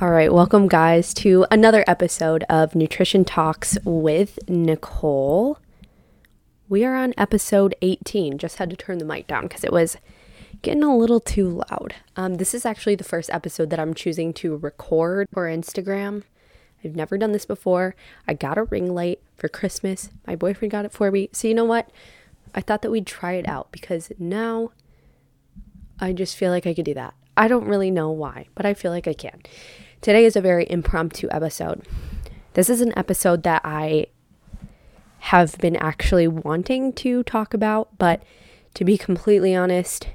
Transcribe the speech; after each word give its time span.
All 0.00 0.10
right, 0.10 0.32
welcome 0.32 0.68
guys 0.68 1.14
to 1.14 1.46
another 1.50 1.84
episode 1.86 2.44
of 2.48 2.74
Nutrition 2.74 3.24
Talks 3.24 3.78
with 3.84 4.38
Nicole. 4.48 5.58
We 6.68 6.84
are 6.84 6.96
on 6.96 7.14
episode 7.16 7.74
18. 7.82 8.38
Just 8.38 8.56
had 8.56 8.70
to 8.70 8.76
turn 8.76 8.98
the 8.98 9.04
mic 9.04 9.26
down 9.26 9.42
because 9.42 9.62
it 9.62 9.72
was 9.72 9.96
getting 10.62 10.82
a 10.82 10.96
little 10.96 11.20
too 11.20 11.62
loud. 11.70 11.94
Um, 12.16 12.34
this 12.36 12.54
is 12.54 12.64
actually 12.64 12.94
the 12.94 13.04
first 13.04 13.30
episode 13.30 13.70
that 13.70 13.78
I'm 13.78 13.94
choosing 13.94 14.32
to 14.34 14.56
record 14.56 15.28
for 15.32 15.46
Instagram. 15.46 16.22
I've 16.84 16.96
never 16.96 17.18
done 17.18 17.32
this 17.32 17.44
before. 17.44 17.94
I 18.26 18.34
got 18.34 18.58
a 18.58 18.64
ring 18.64 18.94
light 18.94 19.20
for 19.36 19.48
Christmas. 19.48 20.10
My 20.26 20.34
boyfriend 20.34 20.72
got 20.72 20.84
it 20.84 20.92
for 20.92 21.10
me. 21.10 21.28
So, 21.32 21.46
you 21.46 21.54
know 21.54 21.64
what? 21.64 21.90
I 22.54 22.60
thought 22.60 22.82
that 22.82 22.90
we'd 22.90 23.06
try 23.06 23.34
it 23.34 23.48
out 23.48 23.70
because 23.70 24.10
now 24.18 24.72
I 26.00 26.12
just 26.12 26.36
feel 26.36 26.50
like 26.50 26.66
I 26.66 26.74
could 26.74 26.84
do 26.84 26.94
that. 26.94 27.14
I 27.36 27.48
don't 27.48 27.66
really 27.66 27.90
know 27.90 28.10
why, 28.10 28.46
but 28.54 28.66
I 28.66 28.74
feel 28.74 28.90
like 28.90 29.08
I 29.08 29.14
can. 29.14 29.40
Today 30.00 30.24
is 30.24 30.36
a 30.36 30.40
very 30.40 30.66
impromptu 30.68 31.28
episode. 31.30 31.86
This 32.54 32.68
is 32.68 32.80
an 32.80 32.96
episode 32.96 33.42
that 33.44 33.62
I 33.64 34.06
have 35.20 35.56
been 35.58 35.76
actually 35.76 36.28
wanting 36.28 36.92
to 36.94 37.22
talk 37.22 37.54
about, 37.54 37.96
but 37.98 38.22
to 38.74 38.84
be 38.84 38.98
completely 38.98 39.54
honest, 39.54 40.08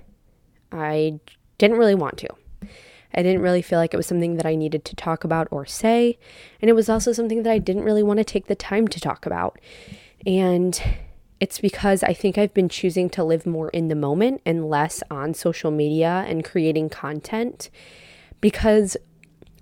I 0.72 1.20
didn't 1.58 1.78
really 1.78 1.96
want 1.96 2.18
to. 2.18 2.28
I 3.14 3.24
didn't 3.24 3.42
really 3.42 3.62
feel 3.62 3.80
like 3.80 3.94
it 3.94 3.98
was 3.98 4.06
something 4.06 4.36
that 4.36 4.46
I 4.46 4.56
needed 4.56 4.86
to 4.86 4.96
talk 4.96 5.24
about 5.24 5.48
or 5.50 5.66
say. 5.66 6.20
And 6.62 6.70
it 6.70 6.74
was 6.74 6.90
also 6.90 7.14
something 7.14 7.44
that 7.44 7.52
I 7.52 7.58
didn't 7.58 7.84
really 7.84 8.04
want 8.04 8.18
to 8.18 8.24
take 8.24 8.48
the 8.48 8.56
time 8.56 8.88
to 8.90 9.00
talk 9.00 9.26
about. 9.26 9.60
And 10.26 10.80
it's 11.40 11.60
because 11.60 12.04
I 12.04 12.14
think 12.14 12.38
I've 12.38 12.54
been 12.54 12.70
choosing 12.70 13.10
to 13.12 13.24
live 13.24 13.46
more 13.46 13.70
in 13.70 13.88
the 13.88 13.96
moment 13.96 14.42
and 14.46 14.70
less 14.70 15.04
on 15.12 15.34
social 15.34 15.72
media 15.72 16.26
and 16.28 16.44
creating 16.44 16.90
content 16.90 17.70
because 18.42 18.98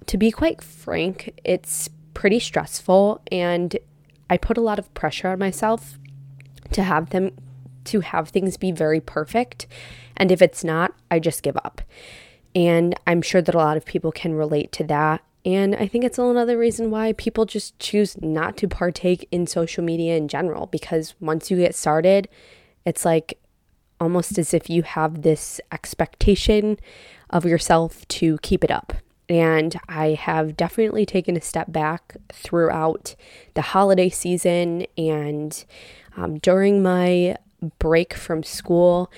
to 0.07 0.17
be 0.17 0.31
quite 0.31 0.63
frank, 0.63 1.39
it's 1.43 1.89
pretty 2.13 2.39
stressful 2.39 3.21
and 3.31 3.77
I 4.29 4.37
put 4.37 4.57
a 4.57 4.61
lot 4.61 4.79
of 4.79 4.93
pressure 4.93 5.27
on 5.29 5.39
myself 5.39 5.99
to 6.71 6.83
have 6.83 7.09
them 7.09 7.31
to 7.85 7.99
have 7.99 8.29
things 8.29 8.57
be 8.57 8.71
very 8.71 8.99
perfect. 8.99 9.67
And 10.17 10.31
if 10.31 10.41
it's 10.41 10.63
not, 10.63 10.93
I 11.11 11.19
just 11.19 11.43
give 11.43 11.55
up. 11.57 11.81
And 12.55 12.95
I'm 13.05 13.21
sure 13.21 13.41
that 13.41 13.53
a 13.53 13.59
lot 13.59 13.77
of 13.77 13.85
people 13.85 14.11
can 14.11 14.33
relate 14.33 14.71
to 14.73 14.83
that. 14.85 15.21
And 15.45 15.75
I 15.75 15.87
think 15.87 16.03
it's 16.03 16.17
another 16.17 16.57
reason 16.57 16.89
why 16.89 17.13
people 17.13 17.45
just 17.45 17.77
choose 17.77 18.19
not 18.19 18.57
to 18.57 18.67
partake 18.67 19.27
in 19.31 19.45
social 19.45 19.83
media 19.83 20.17
in 20.17 20.27
general 20.27 20.65
because 20.65 21.13
once 21.19 21.51
you 21.51 21.57
get 21.57 21.75
started, 21.75 22.27
it's 22.83 23.05
like 23.05 23.37
almost 24.01 24.39
as 24.39 24.53
if 24.53 24.69
you 24.69 24.81
have 24.81 25.21
this 25.21 25.61
expectation 25.71 26.79
of 27.29 27.45
yourself 27.45 28.07
to 28.07 28.39
keep 28.39 28.63
it 28.63 28.71
up. 28.71 28.93
And 29.29 29.79
I 29.87 30.09
have 30.09 30.57
definitely 30.57 31.05
taken 31.05 31.37
a 31.37 31.41
step 31.41 31.71
back 31.71 32.17
throughout 32.31 33.15
the 33.53 33.61
holiday 33.61 34.09
season 34.09 34.85
and 34.97 35.63
um, 36.17 36.39
during 36.39 36.81
my 36.81 37.37
break 37.79 38.13
from 38.13 38.43
school. 38.43 39.11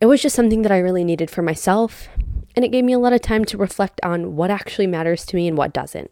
It 0.00 0.06
was 0.06 0.20
just 0.20 0.36
something 0.36 0.62
that 0.62 0.72
I 0.72 0.78
really 0.78 1.04
needed 1.04 1.30
for 1.30 1.42
myself. 1.42 2.08
And 2.56 2.64
it 2.64 2.68
gave 2.68 2.84
me 2.84 2.92
a 2.92 2.98
lot 2.98 3.12
of 3.12 3.20
time 3.20 3.44
to 3.46 3.56
reflect 3.56 4.00
on 4.02 4.36
what 4.36 4.50
actually 4.50 4.86
matters 4.86 5.26
to 5.26 5.36
me 5.36 5.48
and 5.48 5.58
what 5.58 5.72
doesn't. 5.72 6.10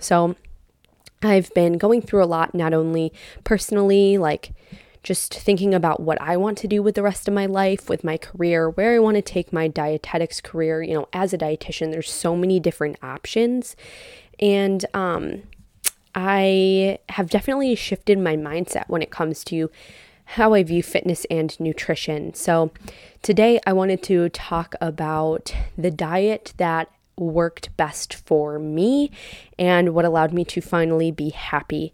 So 0.00 0.36
I've 1.22 1.52
been 1.54 1.78
going 1.78 2.02
through 2.02 2.22
a 2.22 2.26
lot, 2.26 2.54
not 2.54 2.72
only 2.72 3.12
personally, 3.44 4.16
like 4.16 4.52
just 5.02 5.34
thinking 5.34 5.74
about 5.74 6.00
what 6.00 6.20
I 6.20 6.36
want 6.36 6.58
to 6.58 6.68
do 6.68 6.82
with 6.82 6.94
the 6.94 7.02
rest 7.02 7.26
of 7.26 7.34
my 7.34 7.46
life, 7.46 7.88
with 7.88 8.04
my 8.04 8.18
career, 8.18 8.70
where 8.70 8.94
I 8.94 8.98
want 8.98 9.16
to 9.16 9.22
take 9.22 9.52
my 9.52 9.66
dietetics 9.66 10.40
career. 10.40 10.82
You 10.82 10.94
know, 10.94 11.08
as 11.12 11.32
a 11.32 11.38
dietitian, 11.38 11.90
there's 11.90 12.10
so 12.10 12.36
many 12.36 12.60
different 12.60 12.96
options. 13.02 13.76
And 14.38 14.84
um, 14.94 15.42
I 16.14 16.98
have 17.08 17.30
definitely 17.30 17.74
shifted 17.74 18.18
my 18.18 18.36
mindset 18.36 18.88
when 18.88 19.02
it 19.02 19.10
comes 19.10 19.42
to 19.44 19.70
how 20.34 20.54
I 20.54 20.62
view 20.62 20.80
fitness 20.80 21.26
and 21.28 21.58
nutrition. 21.58 22.34
So, 22.34 22.70
today 23.20 23.58
I 23.66 23.72
wanted 23.72 24.00
to 24.04 24.28
talk 24.28 24.76
about 24.80 25.52
the 25.76 25.90
diet 25.90 26.54
that 26.56 26.88
worked 27.16 27.76
best 27.76 28.14
for 28.14 28.58
me 28.60 29.10
and 29.58 29.92
what 29.92 30.04
allowed 30.04 30.32
me 30.32 30.44
to 30.44 30.60
finally 30.60 31.10
be 31.10 31.30
happy. 31.30 31.92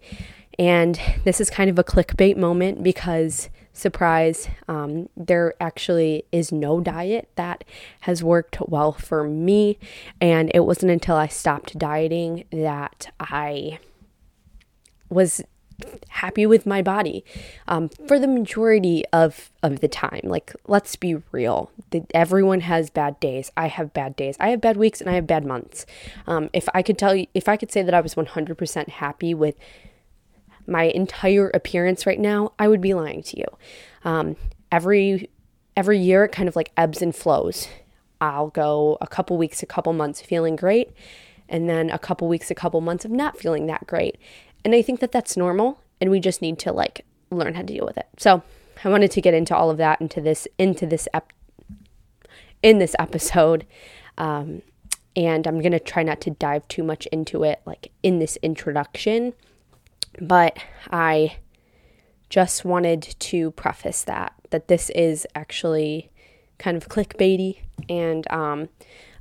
And 0.59 1.01
this 1.25 1.41
is 1.41 1.49
kind 1.49 1.71
of 1.71 1.79
a 1.79 1.85
clickbait 1.85 2.37
moment 2.37 2.83
because, 2.83 3.49
surprise, 3.73 4.49
um, 4.69 5.09
there 5.17 5.55
actually 5.59 6.25
is 6.31 6.53
no 6.53 6.81
diet 6.81 7.31
that 7.37 7.65
has 8.01 8.23
worked 8.23 8.59
well 8.69 8.93
for 8.93 9.25
me. 9.25 9.79
And 10.21 10.51
it 10.55 10.61
wasn't 10.61 10.93
until 10.93 11.17
I 11.17 11.29
stopped 11.29 11.79
dieting 11.79 12.45
that 12.53 13.11
I 13.19 13.79
was 15.09 15.43
happy 16.09 16.47
with 16.47 16.67
my 16.67 16.83
body 16.83 17.25
um, 17.69 17.89
for 18.09 18.19
the 18.19 18.27
majority 18.27 19.05
of, 19.13 19.51
of 19.63 19.81
the 19.81 19.89
time. 19.89 20.23
Like, 20.25 20.55
let's 20.67 20.97
be 20.97 21.17
real. 21.33 21.71
The, 21.91 22.05
everyone 22.15 22.61
has 22.61 22.91
bad 22.91 23.21
days. 23.21 23.53
I 23.57 23.69
have 23.69 23.93
bad 23.93 24.17
days. 24.17 24.37
I 24.41 24.49
have 24.49 24.61
bad 24.61 24.77
weeks 24.77 25.01
and 25.01 25.11
I 25.11 25.15
have 25.15 25.27
bad 25.27 25.45
months. 25.45 25.87
Um, 26.27 26.51
if 26.53 26.69
I 26.75 26.83
could 26.83 26.99
tell 26.99 27.15
you, 27.15 27.27
if 27.35 27.49
I 27.49 27.57
could 27.57 27.71
say 27.71 27.83
that 27.83 27.95
I 27.95 28.01
was 28.01 28.15
100% 28.15 28.89
happy 28.89 29.35
with 29.35 29.57
my 30.67 30.85
entire 30.85 31.51
appearance 31.55 32.07
right 32.07 32.19
now, 32.19 32.53
I 32.59 32.69
would 32.69 32.81
be 32.81 32.95
lying 32.95 33.23
to 33.25 33.39
you. 33.39 33.47
Um, 34.05 34.37
every 34.73 35.31
every 35.77 35.99
year, 35.99 36.25
it 36.25 36.33
kind 36.33 36.49
of 36.49 36.57
like 36.57 36.73
ebbs 36.77 37.03
and 37.03 37.15
flows. 37.15 37.69
I'll 38.21 38.49
go 38.49 38.97
a 39.01 39.07
couple 39.07 39.37
weeks, 39.37 39.63
a 39.63 39.67
couple 39.67 39.93
months 39.93 40.23
feeling 40.23 40.57
great, 40.57 40.91
and 41.49 41.69
then 41.69 41.91
a 41.91 41.99
couple 41.99 42.29
weeks, 42.29 42.51
a 42.51 42.55
couple 42.55 42.81
months 42.81 43.05
of 43.05 43.11
not 43.11 43.39
feeling 43.39 43.67
that 43.67 43.87
great. 43.87 44.17
And 44.66 44.75
I 44.75 44.82
think 44.82 45.00
that 45.00 45.12
that's 45.12 45.37
normal, 45.37 45.81
and 46.00 46.10
we 46.10 46.21
just 46.21 46.43
need 46.43 46.59
to 46.60 46.72
like 46.72 47.06
learn 47.31 47.54
how 47.54 47.62
to 47.62 47.66
deal 47.66 47.87
with 47.87 47.97
it. 47.97 48.09
So 48.19 48.43
I 48.84 48.88
wanted 48.91 49.10
to 49.12 49.21
get 49.21 49.32
into 49.32 49.56
all 49.56 49.71
of 49.71 49.78
that 49.78 50.00
into 50.00 50.21
this 50.21 50.47
into 50.59 50.84
this 50.84 51.09
ep- 51.15 51.32
in 52.62 52.78
this 52.78 52.94
episode. 52.99 53.65
Um, 54.19 54.62
and 55.15 55.47
I'm 55.47 55.62
gonna 55.62 55.81
try 55.81 56.03
not 56.03 56.21
to 56.22 56.31
dive 56.31 56.69
too 56.69 56.82
much 56.82 57.06
into 57.06 57.44
it, 57.44 57.62
like 57.65 57.93
in 58.03 58.19
this 58.19 58.37
introduction 58.43 59.32
but 60.21 60.59
I 60.91 61.37
just 62.28 62.65
wanted 62.65 63.03
to 63.03 63.50
preface 63.53 64.03
that 64.04 64.33
that 64.50 64.69
this 64.69 64.91
is 64.91 65.27
actually 65.34 66.10
kind 66.59 66.77
of 66.77 66.88
clickbaity, 66.88 67.59
and 67.88 68.31
um, 68.31 68.69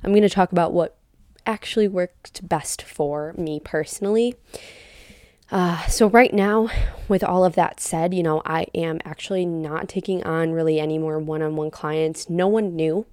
I'm 0.02 0.12
going 0.12 0.22
to 0.22 0.28
talk 0.28 0.52
about 0.52 0.72
what 0.72 0.96
actually 1.44 1.88
worked 1.88 2.48
best 2.48 2.82
for 2.82 3.34
me 3.36 3.60
personally. 3.60 4.34
Uh, 5.50 5.86
so 5.86 6.08
right 6.08 6.34
now, 6.34 6.68
with 7.08 7.22
all 7.22 7.44
of 7.44 7.54
that 7.54 7.78
said, 7.80 8.12
you 8.12 8.22
know, 8.22 8.42
I 8.44 8.66
am 8.74 8.98
actually 9.04 9.46
not 9.46 9.88
taking 9.88 10.24
on 10.24 10.52
really 10.52 10.80
any 10.80 10.98
more 10.98 11.18
one-on-one 11.18 11.70
clients. 11.70 12.28
No 12.28 12.48
one 12.48 12.74
knew 12.74 13.06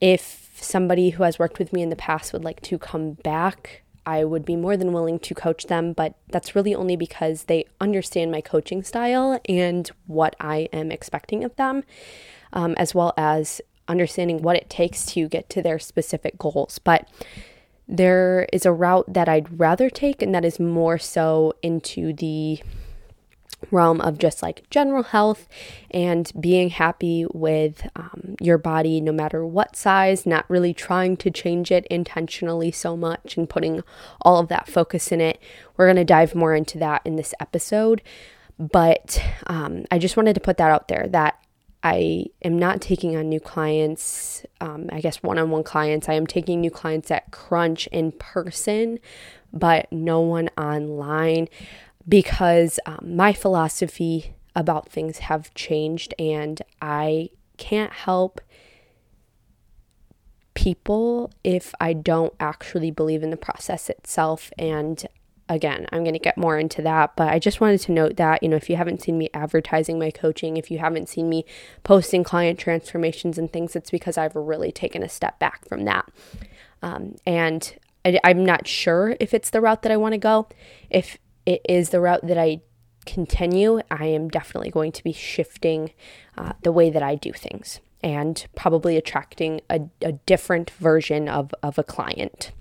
if 0.00 0.58
somebody 0.60 1.10
who 1.10 1.22
has 1.22 1.38
worked 1.38 1.58
with 1.58 1.72
me 1.72 1.82
in 1.82 1.88
the 1.88 1.96
past 1.96 2.32
would 2.32 2.44
like 2.44 2.60
to 2.62 2.78
come 2.78 3.12
back 3.12 3.82
I 4.08 4.24
would 4.24 4.46
be 4.46 4.56
more 4.56 4.74
than 4.74 4.94
willing 4.94 5.18
to 5.18 5.34
coach 5.34 5.66
them, 5.66 5.92
but 5.92 6.14
that's 6.30 6.54
really 6.54 6.74
only 6.74 6.96
because 6.96 7.44
they 7.44 7.66
understand 7.78 8.32
my 8.32 8.40
coaching 8.40 8.82
style 8.82 9.38
and 9.46 9.86
what 10.06 10.34
I 10.40 10.70
am 10.72 10.90
expecting 10.90 11.44
of 11.44 11.54
them, 11.56 11.84
um, 12.54 12.72
as 12.78 12.94
well 12.94 13.12
as 13.18 13.60
understanding 13.86 14.40
what 14.40 14.56
it 14.56 14.70
takes 14.70 15.04
to 15.12 15.28
get 15.28 15.50
to 15.50 15.60
their 15.60 15.78
specific 15.78 16.38
goals. 16.38 16.78
But 16.78 17.06
there 17.88 18.46
is 18.52 18.66
a 18.66 18.72
route 18.72 19.12
that 19.12 19.28
I'd 19.28 19.58
rather 19.58 19.88
take, 19.88 20.20
and 20.22 20.34
that 20.34 20.44
is 20.44 20.60
more 20.60 20.98
so 20.98 21.54
into 21.62 22.12
the 22.12 22.60
realm 23.70 24.00
of 24.00 24.18
just 24.18 24.42
like 24.42 24.68
general 24.70 25.02
health 25.02 25.48
and 25.90 26.30
being 26.38 26.70
happy 26.70 27.26
with 27.32 27.88
um, 27.96 28.36
your 28.40 28.58
body 28.58 29.00
no 29.00 29.10
matter 29.10 29.44
what 29.44 29.74
size, 29.74 30.26
not 30.26 30.48
really 30.48 30.72
trying 30.72 31.16
to 31.16 31.30
change 31.30 31.72
it 31.72 31.86
intentionally 31.86 32.70
so 32.70 32.96
much 32.96 33.36
and 33.36 33.48
putting 33.50 33.82
all 34.22 34.38
of 34.38 34.48
that 34.48 34.68
focus 34.68 35.10
in 35.10 35.20
it. 35.20 35.40
We're 35.76 35.86
going 35.86 35.96
to 35.96 36.04
dive 36.04 36.34
more 36.34 36.54
into 36.54 36.78
that 36.78 37.02
in 37.04 37.16
this 37.16 37.34
episode. 37.40 38.02
But 38.58 39.22
um, 39.46 39.84
I 39.90 39.98
just 39.98 40.16
wanted 40.16 40.34
to 40.34 40.40
put 40.40 40.56
that 40.56 40.70
out 40.70 40.88
there 40.88 41.06
that 41.10 41.40
I 41.82 42.26
am 42.42 42.58
not 42.58 42.80
taking 42.80 43.16
on 43.16 43.28
new 43.28 43.40
clients, 43.40 44.44
um, 44.60 44.88
I 44.90 45.00
guess 45.00 45.22
one 45.22 45.38
on 45.38 45.50
one 45.50 45.62
clients. 45.62 46.08
I 46.08 46.14
am 46.14 46.26
taking 46.26 46.60
new 46.60 46.70
clients 46.70 47.10
at 47.10 47.30
Crunch 47.30 47.86
in 47.88 48.12
person, 48.12 48.98
but 49.52 49.90
no 49.92 50.20
one 50.20 50.48
online 50.58 51.48
because 52.08 52.80
um, 52.86 53.16
my 53.16 53.32
philosophy 53.32 54.34
about 54.56 54.88
things 54.88 55.18
have 55.18 55.54
changed 55.54 56.14
and 56.18 56.60
I 56.82 57.30
can't 57.58 57.92
help 57.92 58.40
people 60.54 61.30
if 61.44 61.72
I 61.80 61.92
don't 61.92 62.34
actually 62.40 62.90
believe 62.90 63.22
in 63.22 63.30
the 63.30 63.36
process 63.36 63.88
itself. 63.88 64.50
And 64.58 65.06
again, 65.48 65.86
I'm 65.92 66.02
going 66.02 66.14
to 66.14 66.18
get 66.18 66.36
more 66.36 66.58
into 66.58 66.82
that, 66.82 67.16
but 67.16 67.28
I 67.28 67.38
just 67.38 67.60
wanted 67.60 67.80
to 67.82 67.92
note 67.92 68.16
that, 68.16 68.42
you 68.42 68.48
know, 68.48 68.56
if 68.56 68.68
you 68.68 68.76
haven't 68.76 69.02
seen 69.02 69.18
me 69.18 69.30
advertising 69.32 69.98
my 69.98 70.10
coaching, 70.10 70.56
if 70.56 70.70
you 70.70 70.78
haven't 70.78 71.08
seen 71.08 71.28
me 71.28 71.44
posting 71.82 72.24
client 72.24 72.58
transformations 72.58 73.38
and 73.38 73.52
things, 73.52 73.74
it's 73.74 73.90
because 73.90 74.18
I've 74.18 74.36
really 74.36 74.72
taken 74.72 75.02
a 75.02 75.08
step 75.08 75.38
back 75.38 75.66
from 75.66 75.84
that. 75.84 76.08
Um, 76.82 77.16
and 77.26 77.76
I, 78.04 78.20
I'm 78.24 78.44
not 78.44 78.66
sure 78.66 79.16
if 79.20 79.34
it's 79.34 79.50
the 79.50 79.60
route 79.60 79.82
that 79.82 79.92
I 79.92 79.96
want 79.96 80.12
to 80.12 80.18
go. 80.18 80.48
If 80.90 81.18
it 81.46 81.62
is 81.68 81.90
the 81.90 82.00
route 82.00 82.26
that 82.26 82.38
I 82.38 82.60
continue, 83.06 83.80
I 83.90 84.06
am 84.06 84.28
definitely 84.28 84.70
going 84.70 84.92
to 84.92 85.02
be 85.02 85.12
shifting 85.12 85.92
uh, 86.36 86.52
the 86.62 86.72
way 86.72 86.90
that 86.90 87.02
I 87.02 87.14
do 87.14 87.32
things 87.32 87.80
and 88.02 88.46
probably 88.54 88.96
attracting 88.96 89.60
a, 89.70 89.80
a 90.02 90.12
different 90.12 90.70
version 90.70 91.28
of, 91.28 91.54
of 91.62 91.78
a 91.78 91.84
client. 91.84 92.52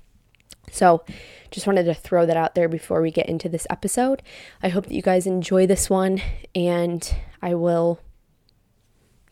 So, 0.72 1.04
just 1.50 1.66
wanted 1.66 1.86
to 1.86 1.94
throw 1.94 2.26
that 2.26 2.38
out 2.38 2.56
there 2.56 2.68
before 2.68 3.02
we 3.02 3.12
get 3.12 3.30
into 3.30 3.50
this 3.50 3.68
episode. 3.70 4.22
I 4.62 4.70
hope 4.70 4.86
that 4.88 4.94
you 4.94 5.02
guys 5.02 5.26
enjoy 5.26 5.66
this 5.66 5.90
one, 5.90 6.22
and 6.54 7.16
I 7.42 7.56
will 7.56 8.00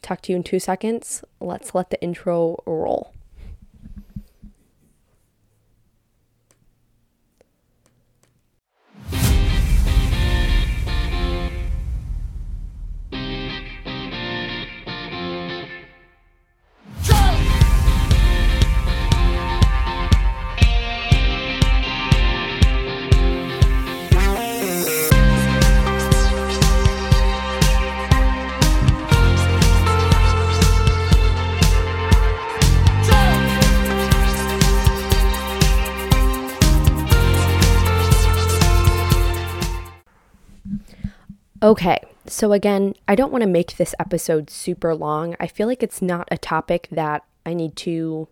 talk 0.02 0.22
to 0.22 0.32
you 0.32 0.38
in 0.38 0.44
two 0.44 0.60
seconds. 0.60 1.24
Let's 1.40 1.76
let 1.76 1.90
the 1.90 2.02
intro 2.02 2.64
roll. 2.66 3.15
Okay, 41.66 41.98
so 42.28 42.52
again, 42.52 42.94
I 43.08 43.16
don't 43.16 43.32
want 43.32 43.42
to 43.42 43.50
make 43.50 43.78
this 43.78 43.96
episode 44.00 44.52
super 44.52 44.94
long. 44.94 45.36
I 45.40 45.48
feel 45.48 45.66
like 45.66 45.82
it's 45.82 46.00
not 46.00 46.28
a 46.30 46.38
topic 46.38 46.88
that 46.92 47.26
I 47.44 47.56
need 47.56 47.76
to 47.78 48.28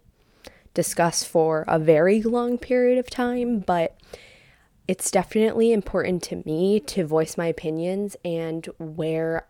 discuss 0.76 1.24
for 1.24 1.66
a 1.68 1.80
very 1.80 2.22
long 2.22 2.60
period 2.60 3.00
of 3.00 3.10
time, 3.10 3.58
but 3.58 4.00
it's 4.88 5.10
definitely 5.10 5.74
important 5.74 6.22
to 6.26 6.44
me 6.46 6.80
to 6.82 7.08
voice 7.08 7.36
my 7.36 7.48
opinions 7.48 8.16
and 8.24 8.70
where 8.78 9.48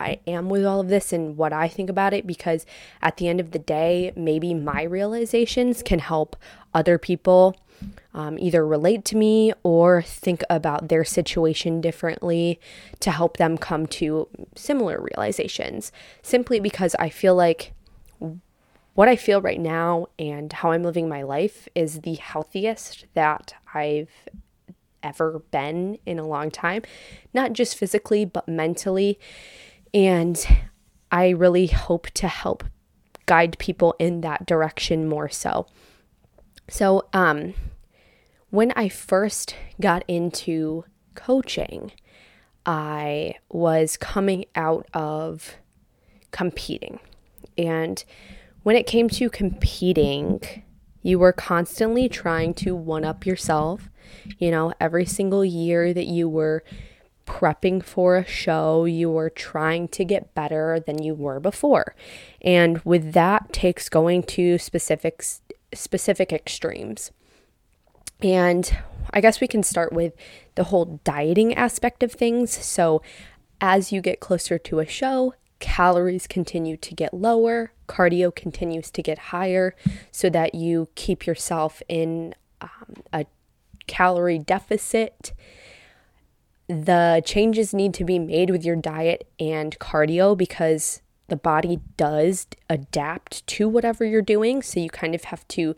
I 0.00 0.20
am 0.26 0.48
with 0.48 0.64
all 0.64 0.80
of 0.80 0.88
this 0.88 1.12
and 1.12 1.36
what 1.36 1.52
I 1.52 1.68
think 1.68 1.90
about 1.90 2.14
it 2.14 2.26
because 2.26 2.66
at 3.02 3.16
the 3.16 3.28
end 3.28 3.40
of 3.40 3.50
the 3.50 3.58
day, 3.58 4.12
maybe 4.16 4.54
my 4.54 4.82
realizations 4.82 5.82
can 5.82 5.98
help 5.98 6.36
other 6.74 6.98
people 6.98 7.56
um, 8.14 8.38
either 8.38 8.66
relate 8.66 9.04
to 9.06 9.16
me 9.16 9.52
or 9.62 10.02
think 10.02 10.42
about 10.50 10.88
their 10.88 11.04
situation 11.04 11.80
differently 11.80 12.58
to 13.00 13.10
help 13.10 13.36
them 13.36 13.56
come 13.56 13.86
to 13.86 14.28
similar 14.56 15.00
realizations. 15.00 15.92
Simply 16.22 16.58
because 16.60 16.94
I 16.98 17.08
feel 17.08 17.34
like 17.34 17.72
what 18.94 19.08
I 19.08 19.14
feel 19.14 19.40
right 19.40 19.60
now 19.60 20.08
and 20.18 20.52
how 20.52 20.72
I'm 20.72 20.82
living 20.82 21.08
my 21.08 21.22
life 21.22 21.68
is 21.74 22.00
the 22.00 22.14
healthiest 22.14 23.06
that 23.14 23.54
I've 23.72 24.10
ever 25.02 25.42
been 25.52 25.98
in 26.04 26.18
a 26.18 26.26
long 26.26 26.50
time, 26.50 26.82
not 27.32 27.52
just 27.52 27.76
physically, 27.76 28.24
but 28.24 28.48
mentally. 28.48 29.18
And 29.92 30.46
I 31.10 31.30
really 31.30 31.66
hope 31.66 32.08
to 32.10 32.28
help 32.28 32.64
guide 33.26 33.58
people 33.58 33.94
in 33.98 34.20
that 34.22 34.46
direction 34.46 35.08
more 35.08 35.28
so. 35.28 35.66
So, 36.68 37.06
um, 37.12 37.54
when 38.50 38.72
I 38.76 38.88
first 38.88 39.54
got 39.80 40.04
into 40.08 40.84
coaching, 41.14 41.92
I 42.64 43.34
was 43.50 43.96
coming 43.96 44.46
out 44.54 44.86
of 44.94 45.56
competing. 46.30 47.00
And 47.56 48.02
when 48.62 48.76
it 48.76 48.86
came 48.86 49.08
to 49.10 49.30
competing, 49.30 50.42
you 51.02 51.18
were 51.18 51.32
constantly 51.32 52.08
trying 52.08 52.54
to 52.54 52.74
one 52.74 53.04
up 53.04 53.24
yourself. 53.26 53.88
You 54.38 54.50
know, 54.50 54.72
every 54.80 55.06
single 55.06 55.44
year 55.44 55.92
that 55.92 56.06
you 56.06 56.28
were 56.28 56.62
prepping 57.28 57.84
for 57.84 58.16
a 58.16 58.26
show, 58.26 58.86
you 58.86 59.10
were 59.10 59.28
trying 59.28 59.86
to 59.88 60.04
get 60.04 60.34
better 60.34 60.80
than 60.80 61.02
you 61.02 61.14
were 61.14 61.38
before. 61.38 61.94
And 62.40 62.80
with 62.84 63.12
that 63.12 63.52
takes 63.52 63.90
going 63.90 64.22
to 64.24 64.56
specific 64.58 65.22
specific 65.74 66.32
extremes. 66.32 67.12
And 68.20 68.76
I 69.12 69.20
guess 69.20 69.40
we 69.40 69.46
can 69.46 69.62
start 69.62 69.92
with 69.92 70.14
the 70.54 70.64
whole 70.64 71.00
dieting 71.04 71.54
aspect 71.54 72.02
of 72.02 72.10
things. 72.10 72.50
So, 72.50 73.02
as 73.60 73.92
you 73.92 74.00
get 74.00 74.20
closer 74.20 74.56
to 74.56 74.78
a 74.78 74.86
show, 74.86 75.34
calories 75.60 76.26
continue 76.26 76.76
to 76.78 76.94
get 76.94 77.12
lower, 77.12 77.72
cardio 77.88 78.34
continues 78.34 78.90
to 78.92 79.02
get 79.02 79.18
higher, 79.18 79.74
so 80.10 80.30
that 80.30 80.54
you 80.54 80.88
keep 80.94 81.26
yourself 81.26 81.82
in 81.88 82.34
um, 82.60 83.02
a 83.12 83.26
calorie 83.86 84.38
deficit. 84.38 85.32
The 86.68 87.22
changes 87.24 87.72
need 87.72 87.94
to 87.94 88.04
be 88.04 88.18
made 88.18 88.50
with 88.50 88.64
your 88.64 88.76
diet 88.76 89.26
and 89.40 89.78
cardio 89.78 90.36
because 90.36 91.00
the 91.28 91.36
body 91.36 91.80
does 91.96 92.46
adapt 92.68 93.46
to 93.46 93.68
whatever 93.68 94.04
you're 94.04 94.22
doing. 94.22 94.62
So, 94.62 94.80
you 94.80 94.90
kind 94.90 95.14
of 95.14 95.24
have 95.24 95.46
to 95.48 95.74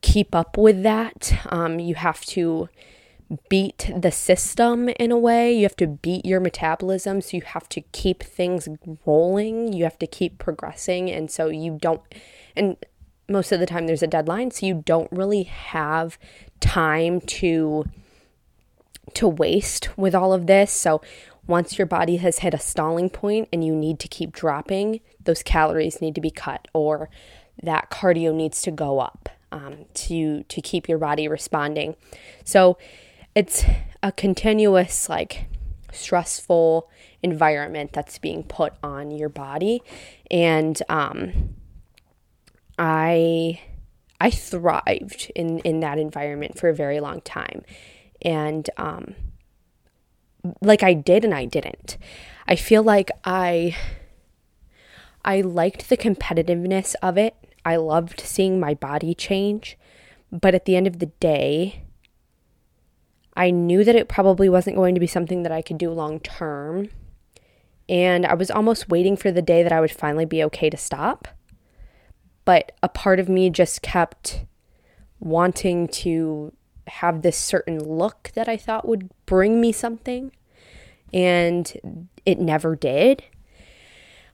keep 0.00 0.34
up 0.34 0.56
with 0.56 0.82
that. 0.82 1.32
Um, 1.50 1.78
you 1.78 1.94
have 1.96 2.24
to 2.26 2.68
beat 3.48 3.90
the 3.94 4.10
system 4.10 4.88
in 4.88 5.12
a 5.12 5.18
way. 5.18 5.52
You 5.52 5.64
have 5.64 5.76
to 5.76 5.86
beat 5.86 6.24
your 6.24 6.40
metabolism. 6.40 7.20
So 7.20 7.36
you 7.36 7.42
have 7.42 7.68
to 7.70 7.82
keep 7.92 8.22
things 8.22 8.68
rolling. 9.04 9.72
You 9.72 9.84
have 9.84 9.98
to 9.98 10.06
keep 10.06 10.38
progressing. 10.38 11.10
And 11.10 11.30
so 11.30 11.48
you 11.48 11.78
don't, 11.80 12.00
and 12.56 12.76
most 13.28 13.52
of 13.52 13.60
the 13.60 13.66
time 13.66 13.86
there's 13.86 14.02
a 14.02 14.06
deadline. 14.06 14.50
So 14.50 14.64
you 14.64 14.82
don't 14.86 15.12
really 15.12 15.42
have 15.42 16.18
time 16.60 17.20
to 17.20 17.84
to 19.14 19.28
waste 19.28 19.96
with 19.96 20.14
all 20.14 20.32
of 20.32 20.46
this. 20.46 20.70
So 20.70 21.00
once 21.46 21.78
your 21.78 21.86
body 21.86 22.16
has 22.16 22.40
hit 22.40 22.54
a 22.54 22.58
stalling 22.58 23.10
point 23.10 23.48
and 23.52 23.64
you 23.64 23.74
need 23.74 23.98
to 24.00 24.08
keep 24.08 24.32
dropping, 24.32 25.00
those 25.22 25.42
calories 25.42 26.00
need 26.00 26.14
to 26.14 26.20
be 26.20 26.30
cut 26.30 26.68
or 26.74 27.08
that 27.62 27.90
cardio 27.90 28.34
needs 28.34 28.62
to 28.62 28.70
go 28.70 29.00
up 29.00 29.28
um, 29.52 29.86
to 29.94 30.42
to 30.44 30.60
keep 30.60 30.88
your 30.88 30.98
body 30.98 31.28
responding. 31.28 31.96
So 32.44 32.78
it's 33.34 33.64
a 34.02 34.12
continuous 34.12 35.08
like 35.08 35.46
stressful 35.92 36.88
environment 37.22 37.92
that's 37.92 38.18
being 38.18 38.42
put 38.42 38.74
on 38.82 39.10
your 39.10 39.28
body, 39.28 39.82
and 40.30 40.80
um, 40.88 41.54
I 42.78 43.60
I 44.20 44.30
thrived 44.30 45.32
in 45.34 45.60
in 45.60 45.80
that 45.80 45.98
environment 45.98 46.58
for 46.58 46.68
a 46.68 46.74
very 46.74 47.00
long 47.00 47.20
time, 47.22 47.62
and 48.22 48.68
um, 48.76 49.14
like 50.60 50.82
I 50.82 50.94
did 50.94 51.24
and 51.24 51.34
I 51.34 51.44
didn't. 51.44 51.98
I 52.46 52.56
feel 52.56 52.82
like 52.82 53.10
I 53.24 53.76
I 55.24 55.40
liked 55.40 55.88
the 55.88 55.96
competitiveness 55.96 56.94
of 57.02 57.18
it 57.18 57.34
I 57.68 57.76
loved 57.76 58.20
seeing 58.20 58.58
my 58.58 58.72
body 58.72 59.14
change. 59.14 59.76
But 60.32 60.54
at 60.54 60.64
the 60.64 60.74
end 60.74 60.86
of 60.86 61.00
the 61.00 61.12
day, 61.20 61.82
I 63.36 63.50
knew 63.50 63.84
that 63.84 63.94
it 63.94 64.08
probably 64.08 64.48
wasn't 64.48 64.76
going 64.76 64.94
to 64.94 65.00
be 65.00 65.06
something 65.06 65.42
that 65.42 65.52
I 65.52 65.60
could 65.60 65.76
do 65.76 65.90
long 65.90 66.18
term. 66.20 66.88
And 67.86 68.24
I 68.24 68.34
was 68.34 68.50
almost 68.50 68.88
waiting 68.88 69.16
for 69.16 69.30
the 69.30 69.42
day 69.42 69.62
that 69.62 69.72
I 69.72 69.80
would 69.80 69.90
finally 69.90 70.24
be 70.24 70.42
okay 70.44 70.70
to 70.70 70.78
stop. 70.78 71.28
But 72.46 72.72
a 72.82 72.88
part 72.88 73.20
of 73.20 73.28
me 73.28 73.50
just 73.50 73.82
kept 73.82 74.44
wanting 75.20 75.88
to 75.88 76.54
have 76.88 77.22
this 77.22 77.36
certain 77.36 77.78
look 77.78 78.30
that 78.34 78.48
I 78.48 78.56
thought 78.56 78.88
would 78.88 79.10
bring 79.26 79.60
me 79.60 79.72
something. 79.72 80.32
And 81.12 82.08
it 82.26 82.38
never 82.38 82.76
did. 82.76 83.24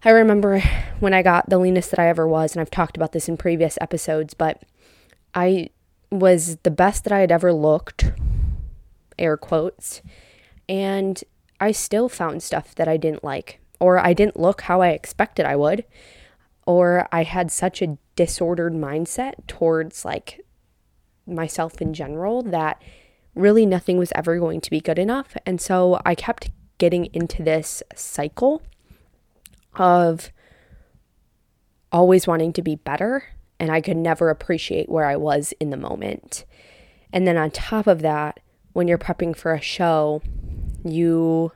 I 0.04 0.11
remember 0.11 0.61
when 1.00 1.14
I 1.14 1.23
got 1.23 1.49
the 1.49 1.58
leanest 1.58 1.90
that 1.90 1.99
I 1.99 2.08
ever 2.08 2.28
was, 2.28 2.52
and 2.52 2.61
I've 2.61 2.70
talked 2.70 2.96
about 2.96 3.12
this 3.12 3.28
in 3.28 3.37
previous 3.37 3.78
episodes, 3.80 4.34
but 4.34 4.62
I 5.34 5.70
was 6.11 6.56
the 6.56 6.70
best 6.70 7.04
that 7.04 7.12
I 7.12 7.20
had 7.20 7.32
ever 7.32 7.52
looked, 7.52 8.12
air 9.18 9.37
quotes, 9.37 10.02
and 10.68 11.23
I 11.58 11.73
still 11.73 12.08
found 12.08 12.42
stuff 12.42 12.75
that 12.75 12.87
I 12.87 12.99
didn't 12.99 13.25
like, 13.25 13.61
or 13.80 13.99
I 13.99 14.12
didn't 14.12 14.38
look 14.38 14.62
how 14.62 14.82
I 14.82 14.90
expected 14.90 15.46
I 15.46 15.56
would, 15.56 15.84
or 16.66 17.08
I 17.11 17.23
had 17.23 17.50
such 17.50 17.80
a 17.80 17.96
disordered 18.14 18.75
mindset 18.75 19.34
towards 19.46 20.04
like 20.04 20.44
myself 21.26 21.81
in 21.81 21.95
general 21.95 22.43
that 22.43 22.83
really 23.35 23.66
nothing 23.66 23.99
was 23.99 24.12
ever 24.14 24.38
going 24.38 24.61
to 24.61 24.71
be 24.71 24.81
good 24.81 24.99
enough. 24.99 25.37
And 25.45 25.61
so 25.61 26.00
I 26.04 26.14
kept 26.14 26.50
getting 26.78 27.07
into 27.07 27.43
this 27.43 27.83
cycle 27.95 28.62
of 29.75 30.31
always 31.90 32.26
wanting 32.26 32.52
to 32.52 32.62
be 32.62 32.76
better 32.76 33.25
and 33.59 33.71
I 33.71 33.81
could 33.81 33.97
never 33.97 34.31
appreciate 34.31 34.88
where 34.88 35.07
I 35.07 35.16
was 35.16 35.54
in 35.61 35.71
the 35.71 35.76
moment. 35.76 36.45
And 37.12 37.26
then 37.26 37.37
on 37.37 37.50
top 37.50 37.87
of 37.87 38.02
that, 38.02 38.40
when 38.73 38.88
you're 38.88 38.99
prepping 38.99 39.37
for 39.37 39.54
a 39.54 39.61
show, 39.61 40.21
you 40.85 41.52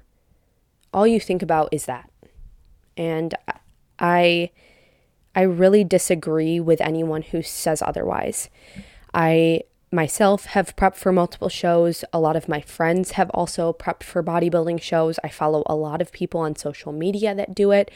all 0.93 1.07
you 1.07 1.21
think 1.21 1.43
about 1.43 1.69
is 1.73 1.87
that. 1.87 2.11
And 2.97 3.35
I 3.99 4.51
I 5.35 5.43
really 5.43 5.85
disagree 5.85 6.61
with 6.61 6.81
anyone 6.81 7.23
who 7.23 7.43
says 7.43 7.83
otherwise. 7.83 8.49
I 9.15 9.63
myself 9.91 10.47
have 10.47 10.77
prepped 10.77 10.97
for 10.97 11.13
multiple 11.13 11.49
shows. 11.49 12.05
A 12.13 12.21
lot 12.21 12.37
of 12.37 12.49
my 12.49 12.61
friends 12.61 13.13
have 13.13 13.31
also 13.31 13.73
prepped 13.73 14.03
for 14.03 14.23
bodybuilding 14.23 14.81
shows. 14.81 15.19
I 15.25 15.29
follow 15.29 15.63
a 15.67 15.75
lot 15.75 16.03
of 16.03 16.13
people 16.13 16.41
on 16.41 16.57
social 16.57 16.93
media 16.93 17.35
that 17.35 17.55
do 17.55 17.71
it. 17.71 17.91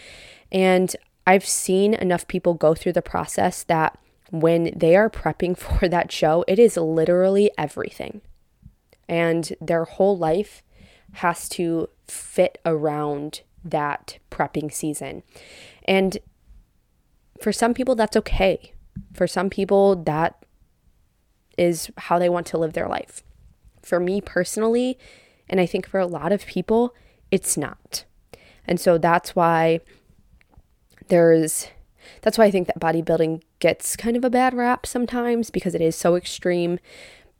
And 0.51 0.95
I've 1.27 1.47
seen 1.47 1.95
enough 1.95 2.27
people 2.29 2.55
go 2.55 2.75
through 2.75 2.95
the 2.95 3.03
process 3.03 3.63
that 3.65 3.99
when 4.31 4.73
they 4.75 4.97
are 4.97 5.11
prepping 5.11 5.57
for 5.59 5.89
that 5.89 6.11
show, 6.11 6.45
it 6.49 6.59
is 6.59 6.77
literally 6.77 7.51
everything. 7.59 8.23
And 9.09 9.53
their 9.61 9.85
whole 9.85 10.17
life 10.17 10.63
has 11.15 11.49
to 11.51 11.89
fit 12.09 12.59
around 12.65 13.43
that 13.65 14.19
prepping 14.31 14.73
season. 14.73 15.23
And 15.85 16.19
for 17.41 17.53
some 17.53 17.75
people, 17.75 17.95
that's 17.95 18.17
okay. 18.17 18.73
For 19.13 19.27
some 19.27 19.51
people, 19.51 19.97
that 19.97 20.43
is 21.59 21.91
how 21.97 22.19
they 22.19 22.29
want 22.29 22.47
to 22.49 22.59
live 22.59 22.73
their 22.73 22.89
life. 22.89 23.23
For 23.83 23.99
me 23.99 24.21
personally, 24.21 24.99
and 25.49 25.61
I 25.61 25.67
think 25.67 25.89
for 25.89 26.01
a 26.01 26.07
lot 26.07 26.33
of 26.33 26.47
people, 26.47 26.95
it's 27.31 27.57
not. 27.57 28.05
And 28.67 28.79
so 28.79 28.99
that's 28.99 29.35
why 29.35 29.81
there's 31.09 31.69
that's 32.23 32.39
why 32.39 32.45
I 32.45 32.51
think 32.51 32.67
that 32.67 32.81
bodybuilding 32.81 33.43
gets 33.59 33.97
kind 33.97 34.17
of 34.17 34.25
a 34.25 34.31
bad 34.31 34.55
rap 34.55 34.87
sometimes 34.87 35.51
because 35.51 35.75
it 35.75 35.81
is 35.81 35.97
so 35.97 36.17
extreme. 36.17 36.79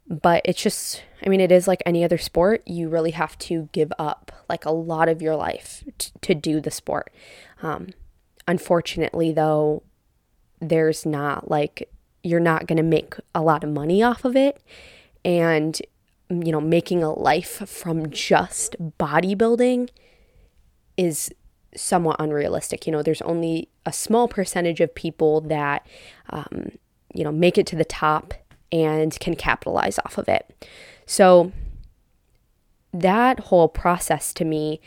But 0.07 0.41
it's 0.43 0.61
just, 0.61 1.01
I 1.25 1.29
mean, 1.29 1.39
it 1.39 1.51
is 1.51 1.67
like 1.67 1.81
any 1.85 2.03
other 2.03 2.17
sport. 2.17 2.61
You 2.67 2.89
really 2.89 3.11
have 3.11 3.37
to 3.39 3.69
give 3.71 3.93
up 3.97 4.31
like 4.49 4.65
a 4.65 4.71
lot 4.71 5.07
of 5.07 5.21
your 5.21 5.35
life 5.35 5.83
t- 5.97 6.11
to 6.21 6.35
do 6.35 6.59
the 6.59 6.71
sport. 6.71 7.11
Um, 7.61 7.89
unfortunately, 8.47 9.31
though, 9.31 9.83
there's 10.59 11.05
not 11.05 11.49
like, 11.49 11.89
you're 12.23 12.39
not 12.39 12.67
going 12.67 12.77
to 12.77 12.83
make 12.83 13.15
a 13.35 13.41
lot 13.41 13.63
of 13.63 13.69
money 13.69 14.01
off 14.01 14.25
of 14.25 14.35
it. 14.35 14.61
And, 15.25 15.79
you 16.29 16.51
know, 16.51 16.61
making 16.61 17.03
a 17.03 17.11
life 17.11 17.67
from 17.67 18.09
just 18.09 18.75
bodybuilding 18.97 19.89
is 20.97 21.31
somewhat 21.75 22.15
unrealistic. 22.19 22.87
You 22.87 22.93
know, 22.93 23.03
there's 23.03 23.21
only 23.23 23.69
a 23.85 23.93
small 23.93 24.27
percentage 24.27 24.79
of 24.79 24.95
people 24.95 25.41
that, 25.41 25.85
um, 26.29 26.71
you 27.13 27.23
know, 27.23 27.31
make 27.31 27.57
it 27.57 27.67
to 27.67 27.75
the 27.75 27.85
top 27.85 28.33
and 28.71 29.19
can 29.19 29.35
capitalize 29.35 29.99
off 29.99 30.17
of 30.17 30.27
it. 30.27 30.67
So 31.05 31.51
that 32.93 33.39
whole 33.41 33.67
process 33.67 34.33
to 34.33 34.45
me 34.45 34.79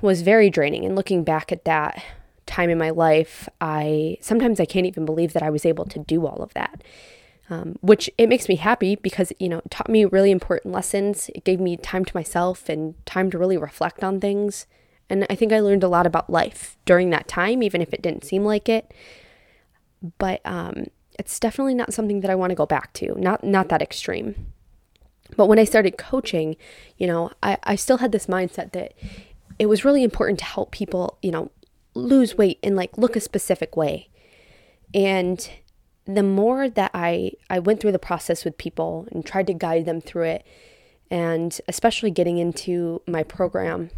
was 0.00 0.22
very 0.22 0.50
draining. 0.50 0.84
And 0.84 0.94
looking 0.94 1.24
back 1.24 1.52
at 1.52 1.64
that 1.64 2.02
time 2.50 2.70
in 2.70 2.78
my 2.78 2.90
life, 2.90 3.48
I 3.60 4.18
sometimes 4.20 4.60
I 4.60 4.66
can't 4.66 4.86
even 4.86 5.04
believe 5.04 5.32
that 5.32 5.42
I 5.42 5.50
was 5.50 5.64
able 5.64 5.86
to 5.86 5.98
do 5.98 6.26
all 6.26 6.42
of 6.42 6.52
that. 6.54 6.82
Um, 7.48 7.74
which 7.80 8.08
it 8.16 8.28
makes 8.28 8.48
me 8.48 8.54
happy 8.54 8.94
because 8.94 9.32
you 9.40 9.48
know 9.48 9.58
it 9.58 9.70
taught 9.70 9.88
me 9.88 10.04
really 10.04 10.30
important 10.30 10.72
lessons. 10.72 11.30
It 11.34 11.44
gave 11.44 11.58
me 11.58 11.76
time 11.76 12.04
to 12.04 12.16
myself 12.16 12.68
and 12.68 12.94
time 13.06 13.30
to 13.32 13.38
really 13.38 13.56
reflect 13.56 14.04
on 14.04 14.20
things 14.20 14.66
and 15.10 15.26
I 15.28 15.34
think 15.34 15.52
I 15.52 15.58
learned 15.58 15.82
a 15.82 15.88
lot 15.88 16.06
about 16.06 16.30
life 16.30 16.78
during 16.84 17.10
that 17.10 17.26
time, 17.26 17.62
even 17.64 17.82
if 17.82 17.92
it 17.92 18.00
didn't 18.00 18.24
seem 18.24 18.44
like 18.44 18.68
it. 18.68 18.94
But 20.18 20.40
um, 20.44 20.86
it's 21.18 21.40
definitely 21.40 21.74
not 21.74 21.92
something 21.92 22.20
that 22.20 22.30
I 22.30 22.36
want 22.36 22.50
to 22.50 22.56
go 22.56 22.64
back 22.64 22.92
to. 22.94 23.20
Not 23.20 23.42
not 23.42 23.68
that 23.68 23.82
extreme. 23.82 24.52
But 25.36 25.46
when 25.46 25.58
I 25.58 25.64
started 25.64 25.98
coaching, 25.98 26.56
you 26.96 27.06
know, 27.06 27.30
I, 27.42 27.58
I 27.64 27.76
still 27.76 27.98
had 27.98 28.12
this 28.12 28.26
mindset 28.26 28.72
that 28.72 28.94
it 29.58 29.66
was 29.66 29.84
really 29.84 30.02
important 30.02 30.38
to 30.40 30.44
help 30.44 30.70
people, 30.70 31.18
you 31.22 31.30
know, 31.30 31.50
lose 31.94 32.36
weight 32.36 32.58
and 32.62 32.76
like 32.76 32.96
look 32.96 33.16
a 33.16 33.20
specific 33.20 33.76
way. 33.76 34.08
And 34.94 35.48
the 36.04 36.22
more 36.22 36.68
that 36.68 36.90
I 36.94 37.32
I 37.48 37.58
went 37.58 37.80
through 37.80 37.92
the 37.92 37.98
process 37.98 38.44
with 38.44 38.58
people 38.58 39.06
and 39.12 39.24
tried 39.24 39.46
to 39.48 39.54
guide 39.54 39.84
them 39.86 40.00
through 40.00 40.24
it, 40.24 40.46
and 41.10 41.60
especially 41.68 42.10
getting 42.10 42.38
into 42.38 43.02
my 43.06 43.22
program 43.22 43.90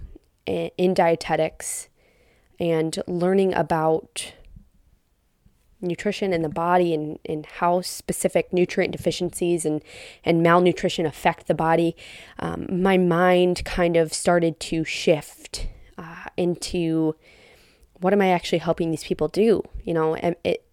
in 0.47 0.95
dietetics 0.95 1.89
and 2.59 2.99
learning 3.07 3.55
about 3.55 4.33
nutrition 5.81 6.33
in 6.33 6.43
the 6.43 6.49
body 6.49 6.95
and, 6.95 7.19
and 7.25 7.45
how 7.45 7.81
specific 7.81 8.53
nutrient 8.53 8.93
deficiencies 8.93 9.65
and, 9.65 9.83
and 10.25 10.43
malnutrition 10.43 11.05
affect 11.05 11.49
the 11.49 11.55
body, 11.55 11.97
um, 12.39 12.67
my 12.71 12.97
mind 12.97 13.65
kind 13.65 13.97
of 13.97 14.13
started 14.13 14.61
to 14.61 14.85
shift 14.85 15.67
uh, 15.99 16.27
into 16.37 17.15
what 18.03 18.13
am 18.13 18.21
I 18.21 18.29
actually 18.29 18.59
helping 18.59 18.91
these 18.91 19.05
people 19.05 19.29
do? 19.29 19.63
You 19.85 19.95
know, 19.95 20.15
and 20.15 20.37
it, 20.45 20.65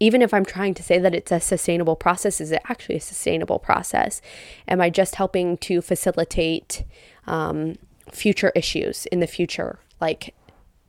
even 0.00 0.20
if 0.20 0.34
I'm 0.34 0.44
trying 0.44 0.74
to 0.74 0.82
say 0.82 0.98
that 0.98 1.14
it's 1.14 1.32
a 1.32 1.40
sustainable 1.40 1.96
process, 1.96 2.40
is 2.40 2.52
it 2.52 2.62
actually 2.68 2.96
a 2.96 3.00
sustainable 3.00 3.58
process? 3.58 4.20
Am 4.68 4.80
I 4.80 4.90
just 4.90 5.14
helping 5.14 5.56
to 5.58 5.80
facilitate 5.80 6.84
um, 7.26 7.76
future 8.10 8.52
issues 8.54 9.06
in 9.06 9.20
the 9.20 9.26
future, 9.26 9.78
like 10.00 10.34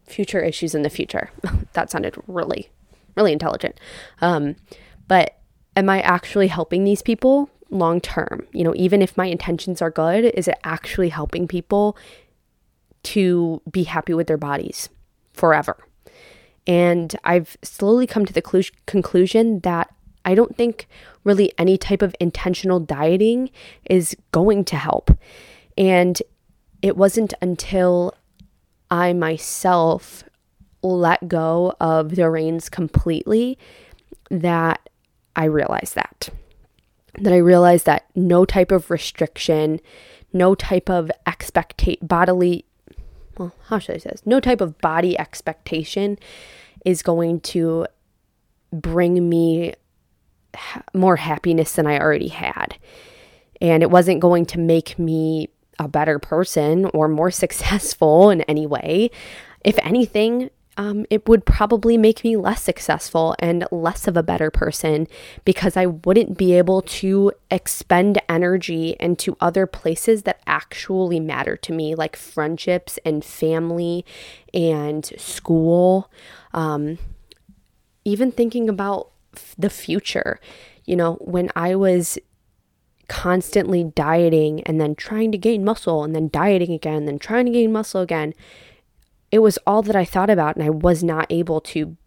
future 0.06 0.42
issues 0.42 0.76
in 0.76 0.82
the 0.82 0.90
future. 0.90 1.32
that 1.74 1.90
sounded 1.90 2.16
really, 2.28 2.70
really 3.16 3.32
intelligent. 3.32 3.80
Um, 4.22 4.56
but 5.08 5.38
am 5.76 5.90
I 5.90 6.02
actually 6.02 6.48
helping 6.48 6.84
these 6.84 7.02
people 7.02 7.50
long 7.70 8.02
term? 8.02 8.46
You 8.52 8.64
know, 8.64 8.74
even 8.76 9.02
if 9.02 9.18
my 9.18 9.26
intentions 9.26 9.82
are 9.82 9.92
good, 9.92 10.26
is 10.26 10.48
it 10.48 10.60
actually 10.64 11.10
helping 11.10 11.48
people 11.48 11.98
to 13.04 13.62
be 13.70 13.84
happy 13.84 14.14
with 14.14 14.28
their 14.28 14.38
bodies 14.38 14.90
forever? 15.34 15.78
And 16.66 17.16
I've 17.24 17.58
slowly 17.62 18.08
come 18.08 18.26
to 18.26 18.34
the 18.34 18.42
clu- 18.42 18.64
conclusion 18.86 19.60
that 19.62 19.94
I 20.26 20.36
don't 20.36 20.56
think 20.56 20.88
really 21.24 21.52
any 21.58 21.78
type 21.78 22.02
of 22.02 22.16
intentional 22.20 22.80
dieting 22.80 23.50
is 23.90 24.16
going 24.32 24.64
to 24.66 24.78
help. 24.78 25.12
And 25.78 26.22
it 26.82 26.96
wasn't 26.96 27.34
until 27.42 28.14
I 28.90 29.14
myself 29.14 30.24
let 30.82 31.28
go 31.28 31.74
of 31.80 32.16
the 32.16 32.30
reins 32.30 32.70
completely 32.70 33.58
that 34.30 34.88
I 35.36 35.46
realized 35.46 35.96
that. 35.96 36.30
That 37.20 37.34
I 37.34 37.38
realized 37.38 37.86
that 37.86 38.06
no 38.16 38.44
type 38.46 38.72
of 38.72 38.90
restriction, 38.92 39.80
no 40.32 40.56
type 40.56 40.90
of 40.90 41.12
expectate 41.26 42.06
bodily 42.08 42.66
well, 43.38 43.54
how 43.68 43.80
should 43.80 43.96
I 43.96 44.00
say 44.00 44.12
this? 44.12 44.26
No 44.26 44.40
type 44.40 44.62
of 44.62 44.78
body 44.80 45.18
expectation 45.18 46.18
is 46.86 47.02
going 47.02 47.40
to 47.42 47.88
bring 48.72 49.28
me 49.30 49.74
ha- 50.56 50.84
more 50.94 51.16
happiness 51.16 51.74
than 51.74 51.88
I 51.88 52.00
already 52.00 52.28
had. 52.28 52.78
And 53.62 53.82
it 53.82 53.90
wasn't 53.90 54.20
going 54.20 54.46
to 54.48 54.60
make 54.60 55.00
me 55.00 55.50
a 55.80 55.88
better 55.88 56.20
person 56.20 56.86
or 56.94 57.08
more 57.08 57.32
successful 57.44 58.30
in 58.30 58.42
any 58.42 58.68
way. 58.68 59.12
If 59.64 59.78
anything, 59.80 60.50
um, 60.78 61.06
it 61.10 61.28
would 61.28 61.46
probably 61.46 61.98
make 61.98 62.24
me 62.24 62.36
less 62.36 62.62
successful 62.62 63.36
and 63.40 63.66
less 63.72 64.08
of 64.08 64.18
a 64.18 64.24
better 64.24 64.50
person 64.50 65.08
because 65.46 65.78
I 65.78 65.86
wouldn't 65.86 66.38
be 66.38 66.58
able 66.58 66.82
to 66.82 67.32
expend 67.52 68.20
energy 68.28 68.96
into 69.00 69.38
other 69.40 69.68
places 69.68 70.24
that 70.24 70.42
actually 70.48 71.20
matter 71.20 71.56
to 71.58 71.74
me, 71.74 71.94
like 71.94 72.16
friendships 72.16 72.98
and 73.06 73.24
family 73.24 74.06
and 74.54 75.06
school. 75.18 76.10
Um, 76.54 76.98
even 78.06 78.32
thinking 78.32 78.68
about 78.68 79.12
the 79.58 79.70
future. 79.70 80.40
You 80.86 80.96
know, 80.96 81.14
when 81.22 81.50
I 81.56 81.76
was 81.76 82.18
constantly 83.08 83.84
dieting 83.84 84.64
and 84.64 84.82
then 84.82 84.96
trying 84.96 85.32
to 85.32 85.38
gain 85.38 85.64
muscle 85.64 86.04
and 86.04 86.16
then 86.16 86.30
dieting 86.30 86.72
again, 86.72 86.96
and 86.96 87.08
then 87.08 87.20
trying 87.20 87.46
to 87.46 87.52
gain 87.52 87.72
muscle 87.72 88.02
again. 88.02 88.34
It 89.34 89.42
was 89.42 89.58
all 89.66 89.82
that 89.82 89.96
I 89.96 90.06
thought 90.06 90.30
about, 90.30 90.56
and 90.56 90.64
I 90.64 90.70
was 90.70 91.04
not 91.04 91.26
able 91.32 91.60
to. 91.62 91.98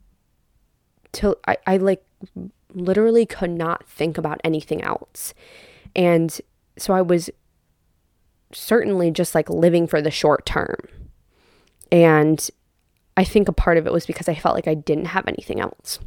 To 1.15 1.37
I, 1.49 1.57
I 1.67 1.77
like 1.77 2.05
literally 2.73 3.27
could 3.27 3.51
not 3.51 3.85
think 3.89 4.17
about 4.17 4.41
anything 4.45 4.81
else, 4.81 5.35
and 5.97 6.41
so 6.79 6.95
I 6.95 7.03
was 7.03 7.29
certainly 8.53 9.11
just 9.11 9.35
like 9.35 9.51
living 9.51 9.89
for 9.89 10.01
the 10.01 10.13
short 10.13 10.47
term, 10.47 10.77
and 11.91 12.49
I 13.17 13.25
think 13.25 13.49
a 13.49 13.53
part 13.53 13.77
of 13.77 13.89
it 13.89 13.93
was 13.93 14.07
because 14.07 14.29
I 14.29 14.37
felt 14.37 14.55
like 14.55 14.69
I 14.69 14.75
didn't 14.75 15.07
have 15.07 15.27
anything 15.27 15.59
else, 15.59 15.99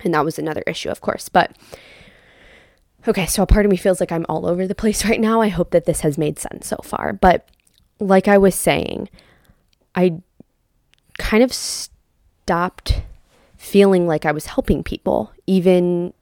and 0.00 0.12
that 0.14 0.24
was 0.24 0.36
another 0.36 0.64
issue, 0.66 0.88
of 0.88 1.00
course, 1.00 1.28
but 1.28 1.56
Okay, 3.06 3.26
so 3.26 3.44
a 3.44 3.46
part 3.46 3.66
of 3.66 3.70
me 3.70 3.76
feels 3.76 4.00
like 4.00 4.10
I'm 4.10 4.26
all 4.28 4.46
over 4.46 4.66
the 4.66 4.74
place 4.74 5.04
right 5.08 5.20
now. 5.20 5.40
I 5.40 5.48
hope 5.48 5.70
that 5.70 5.84
this 5.84 6.00
has 6.00 6.18
made 6.18 6.40
sense 6.40 6.66
so 6.66 6.78
far. 6.82 7.12
But 7.12 7.48
like 8.00 8.26
I 8.26 8.36
was 8.36 8.56
saying, 8.56 9.08
I 9.94 10.20
kind 11.18 11.42
of 11.42 11.52
stopped 11.52 13.02
feeling 13.56 14.06
like 14.06 14.26
I 14.26 14.32
was 14.32 14.46
helping 14.46 14.82
people, 14.82 15.32
even 15.46 16.12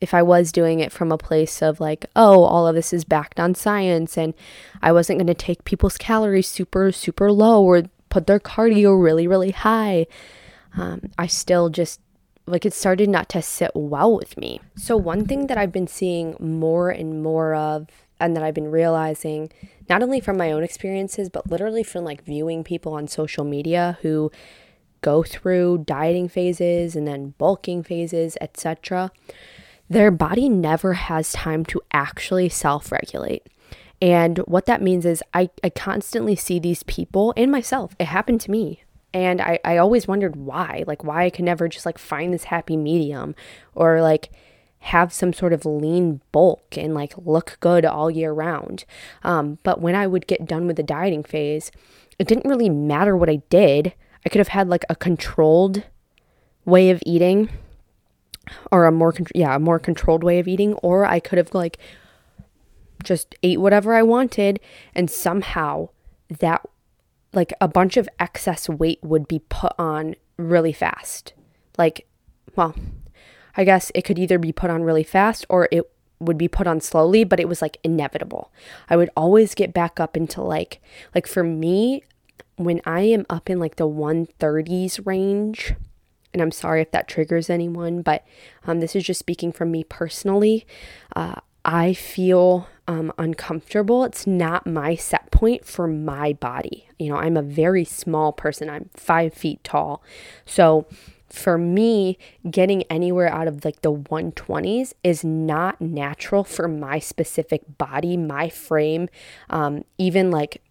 if 0.00 0.12
I 0.12 0.22
was 0.22 0.52
doing 0.52 0.80
it 0.80 0.92
from 0.92 1.12
a 1.12 1.18
place 1.18 1.62
of 1.62 1.80
like, 1.80 2.06
oh, 2.14 2.44
all 2.44 2.66
of 2.66 2.74
this 2.74 2.92
is 2.92 3.04
backed 3.04 3.40
on 3.40 3.54
science 3.54 4.18
and 4.18 4.34
I 4.82 4.92
wasn't 4.92 5.18
going 5.18 5.28
to 5.28 5.34
take 5.34 5.64
people's 5.64 5.96
calories 5.96 6.48
super, 6.48 6.92
super 6.92 7.32
low 7.32 7.62
or 7.62 7.84
put 8.10 8.26
their 8.26 8.40
cardio 8.40 9.02
really, 9.02 9.26
really 9.26 9.52
high. 9.52 10.06
Um, 10.76 11.10
I 11.16 11.26
still 11.26 11.70
just 11.70 12.00
like 12.46 12.66
it 12.66 12.74
started 12.74 13.08
not 13.08 13.28
to 13.30 13.40
sit 13.40 13.70
well 13.74 14.14
with 14.14 14.36
me. 14.36 14.60
So, 14.76 14.96
one 14.96 15.26
thing 15.26 15.46
that 15.46 15.56
I've 15.56 15.72
been 15.72 15.86
seeing 15.86 16.36
more 16.38 16.90
and 16.90 17.22
more 17.22 17.54
of, 17.54 17.88
and 18.20 18.36
that 18.36 18.42
I've 18.42 18.54
been 18.54 18.70
realizing, 18.70 19.50
not 19.88 20.02
only 20.02 20.20
from 20.20 20.36
my 20.36 20.52
own 20.52 20.62
experiences, 20.62 21.28
but 21.28 21.50
literally 21.50 21.82
from 21.82 22.04
like 22.04 22.24
viewing 22.24 22.64
people 22.64 22.94
on 22.94 23.08
social 23.08 23.44
media 23.44 23.98
who 24.02 24.30
go 25.00 25.22
through 25.22 25.84
dieting 25.86 26.28
phases 26.28 26.96
and 26.96 27.06
then 27.06 27.34
bulking 27.38 27.82
phases, 27.82 28.36
etc., 28.40 29.10
their 29.90 30.10
body 30.10 30.48
never 30.48 30.94
has 30.94 31.32
time 31.32 31.64
to 31.66 31.82
actually 31.92 32.48
self 32.48 32.90
regulate. 32.90 33.46
And 34.00 34.38
what 34.38 34.66
that 34.66 34.82
means 34.82 35.04
is 35.04 35.22
I, 35.32 35.50
I 35.62 35.70
constantly 35.70 36.36
see 36.36 36.58
these 36.58 36.82
people 36.84 37.34
and 37.36 37.52
myself. 37.52 37.94
It 37.98 38.06
happened 38.06 38.40
to 38.42 38.50
me. 38.50 38.82
And 39.12 39.40
I, 39.40 39.60
I 39.64 39.76
always 39.76 40.08
wondered 40.08 40.34
why, 40.34 40.82
like 40.86 41.04
why 41.04 41.24
I 41.24 41.30
could 41.30 41.44
never 41.44 41.68
just 41.68 41.86
like 41.86 41.98
find 41.98 42.34
this 42.34 42.44
happy 42.44 42.76
medium 42.76 43.34
or 43.74 44.02
like 44.02 44.30
have 44.84 45.14
some 45.14 45.32
sort 45.32 45.54
of 45.54 45.64
lean 45.64 46.20
bulk 46.30 46.76
and 46.76 46.94
like 46.94 47.14
look 47.16 47.56
good 47.60 47.86
all 47.86 48.10
year 48.10 48.32
round. 48.32 48.84
Um, 49.22 49.58
but 49.62 49.80
when 49.80 49.94
I 49.94 50.06
would 50.06 50.26
get 50.26 50.44
done 50.44 50.66
with 50.66 50.76
the 50.76 50.82
dieting 50.82 51.24
phase, 51.24 51.70
it 52.18 52.28
didn't 52.28 52.48
really 52.48 52.68
matter 52.68 53.16
what 53.16 53.30
I 53.30 53.36
did. 53.48 53.94
I 54.26 54.28
could 54.28 54.40
have 54.40 54.48
had 54.48 54.68
like 54.68 54.84
a 54.90 54.94
controlled 54.94 55.84
way 56.66 56.90
of 56.90 57.02
eating 57.06 57.48
or 58.70 58.84
a 58.84 58.92
more 58.92 59.12
con- 59.12 59.26
yeah, 59.34 59.56
a 59.56 59.58
more 59.58 59.78
controlled 59.78 60.22
way 60.22 60.38
of 60.38 60.46
eating 60.46 60.74
or 60.74 61.06
I 61.06 61.18
could 61.18 61.38
have 61.38 61.54
like 61.54 61.78
just 63.02 63.34
ate 63.42 63.60
whatever 63.60 63.94
I 63.94 64.02
wanted 64.02 64.60
and 64.94 65.10
somehow 65.10 65.88
that 66.40 66.60
like 67.32 67.54
a 67.58 67.68
bunch 67.68 67.96
of 67.96 68.06
excess 68.20 68.68
weight 68.68 68.98
would 69.02 69.28
be 69.28 69.38
put 69.48 69.72
on 69.78 70.14
really 70.36 70.74
fast. 70.74 71.32
Like, 71.78 72.06
well, 72.54 72.74
I 73.56 73.64
guess 73.64 73.90
it 73.94 74.02
could 74.02 74.18
either 74.18 74.38
be 74.38 74.52
put 74.52 74.70
on 74.70 74.82
really 74.82 75.04
fast 75.04 75.46
or 75.48 75.68
it 75.70 75.90
would 76.20 76.38
be 76.38 76.48
put 76.48 76.66
on 76.66 76.80
slowly, 76.80 77.24
but 77.24 77.40
it 77.40 77.48
was 77.48 77.62
like 77.62 77.78
inevitable. 77.84 78.52
I 78.88 78.96
would 78.96 79.10
always 79.16 79.54
get 79.54 79.72
back 79.74 80.00
up 80.00 80.16
into 80.16 80.42
like 80.42 80.80
like 81.14 81.26
for 81.26 81.42
me 81.42 82.02
when 82.56 82.80
I 82.84 83.00
am 83.00 83.26
up 83.28 83.50
in 83.50 83.58
like 83.58 83.76
the 83.76 83.88
130s 83.88 85.04
range, 85.06 85.74
and 86.32 86.42
I'm 86.42 86.52
sorry 86.52 86.82
if 86.82 86.90
that 86.92 87.08
triggers 87.08 87.50
anyone, 87.50 88.02
but 88.02 88.24
um, 88.64 88.80
this 88.80 88.96
is 88.96 89.04
just 89.04 89.18
speaking 89.20 89.52
from 89.52 89.70
me 89.70 89.84
personally. 89.84 90.66
Uh, 91.14 91.36
I 91.64 91.94
feel 91.94 92.68
um, 92.86 93.12
uncomfortable. 93.18 94.04
It's 94.04 94.26
not 94.26 94.66
my 94.66 94.94
set 94.94 95.30
point 95.30 95.64
for 95.64 95.86
my 95.86 96.34
body. 96.34 96.88
You 96.98 97.10
know, 97.10 97.16
I'm 97.16 97.36
a 97.36 97.42
very 97.42 97.84
small 97.84 98.32
person, 98.32 98.68
I'm 98.68 98.90
five 98.94 99.32
feet 99.32 99.64
tall. 99.64 100.02
So, 100.44 100.86
for 101.34 101.58
me, 101.58 102.16
getting 102.48 102.84
anywhere 102.84 103.28
out 103.28 103.48
of 103.48 103.64
like 103.64 103.82
the 103.82 103.92
120s 103.92 104.92
is 105.02 105.24
not 105.24 105.80
natural 105.80 106.44
for 106.44 106.68
my 106.68 106.98
specific 106.98 107.62
body, 107.76 108.16
my 108.16 108.48
frame, 108.48 109.08
um, 109.50 109.84
even 109.98 110.30
like 110.30 110.62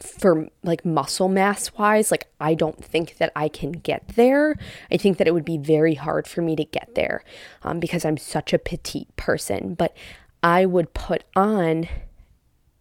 for 0.00 0.48
like 0.62 0.84
muscle 0.84 1.28
mass 1.28 1.72
wise, 1.74 2.10
like 2.10 2.26
I 2.40 2.54
don't 2.54 2.84
think 2.84 3.18
that 3.18 3.32
I 3.36 3.48
can 3.48 3.72
get 3.72 4.06
there. 4.08 4.56
I 4.90 4.96
think 4.96 5.18
that 5.18 5.28
it 5.28 5.34
would 5.34 5.44
be 5.44 5.58
very 5.58 5.94
hard 5.94 6.26
for 6.26 6.42
me 6.42 6.56
to 6.56 6.64
get 6.64 6.94
there 6.94 7.22
um, 7.62 7.78
because 7.80 8.04
I'm 8.04 8.16
such 8.16 8.52
a 8.52 8.58
petite 8.58 9.14
person. 9.16 9.74
But 9.74 9.96
I 10.42 10.66
would 10.66 10.92
put 10.92 11.24
on 11.36 11.88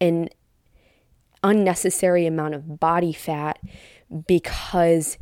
an 0.02 0.30
unnecessary 1.44 2.26
amount 2.26 2.56
of 2.56 2.80
body 2.80 3.14
fat 3.14 3.60
because 4.28 5.18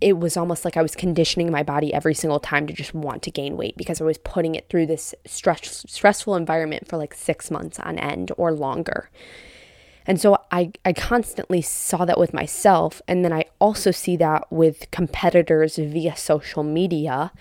it 0.00 0.18
was 0.18 0.36
almost 0.36 0.64
like 0.64 0.76
I 0.76 0.82
was 0.82 0.94
conditioning 0.94 1.50
my 1.50 1.62
body 1.62 1.92
every 1.92 2.14
single 2.14 2.40
time 2.40 2.66
to 2.66 2.72
just 2.72 2.94
want 2.94 3.22
to 3.22 3.30
gain 3.30 3.56
weight 3.56 3.76
because 3.76 4.00
I 4.00 4.04
was 4.04 4.18
putting 4.18 4.54
it 4.54 4.68
through 4.68 4.86
this 4.86 5.14
stress, 5.26 5.84
stressful 5.88 6.36
environment 6.36 6.86
for 6.86 6.96
like 6.96 7.14
six 7.14 7.50
months 7.50 7.78
on 7.80 7.98
end 7.98 8.30
or 8.36 8.52
longer. 8.52 9.10
And 10.06 10.20
so 10.20 10.38
I, 10.50 10.72
I 10.84 10.92
constantly 10.92 11.60
saw 11.60 12.04
that 12.04 12.18
with 12.18 12.32
myself. 12.32 13.02
And 13.06 13.24
then 13.24 13.32
I 13.32 13.44
also 13.60 13.90
see 13.90 14.16
that 14.16 14.50
with 14.50 14.90
competitors 14.90 15.76
via 15.76 16.16
social 16.16 16.62
media 16.62 17.32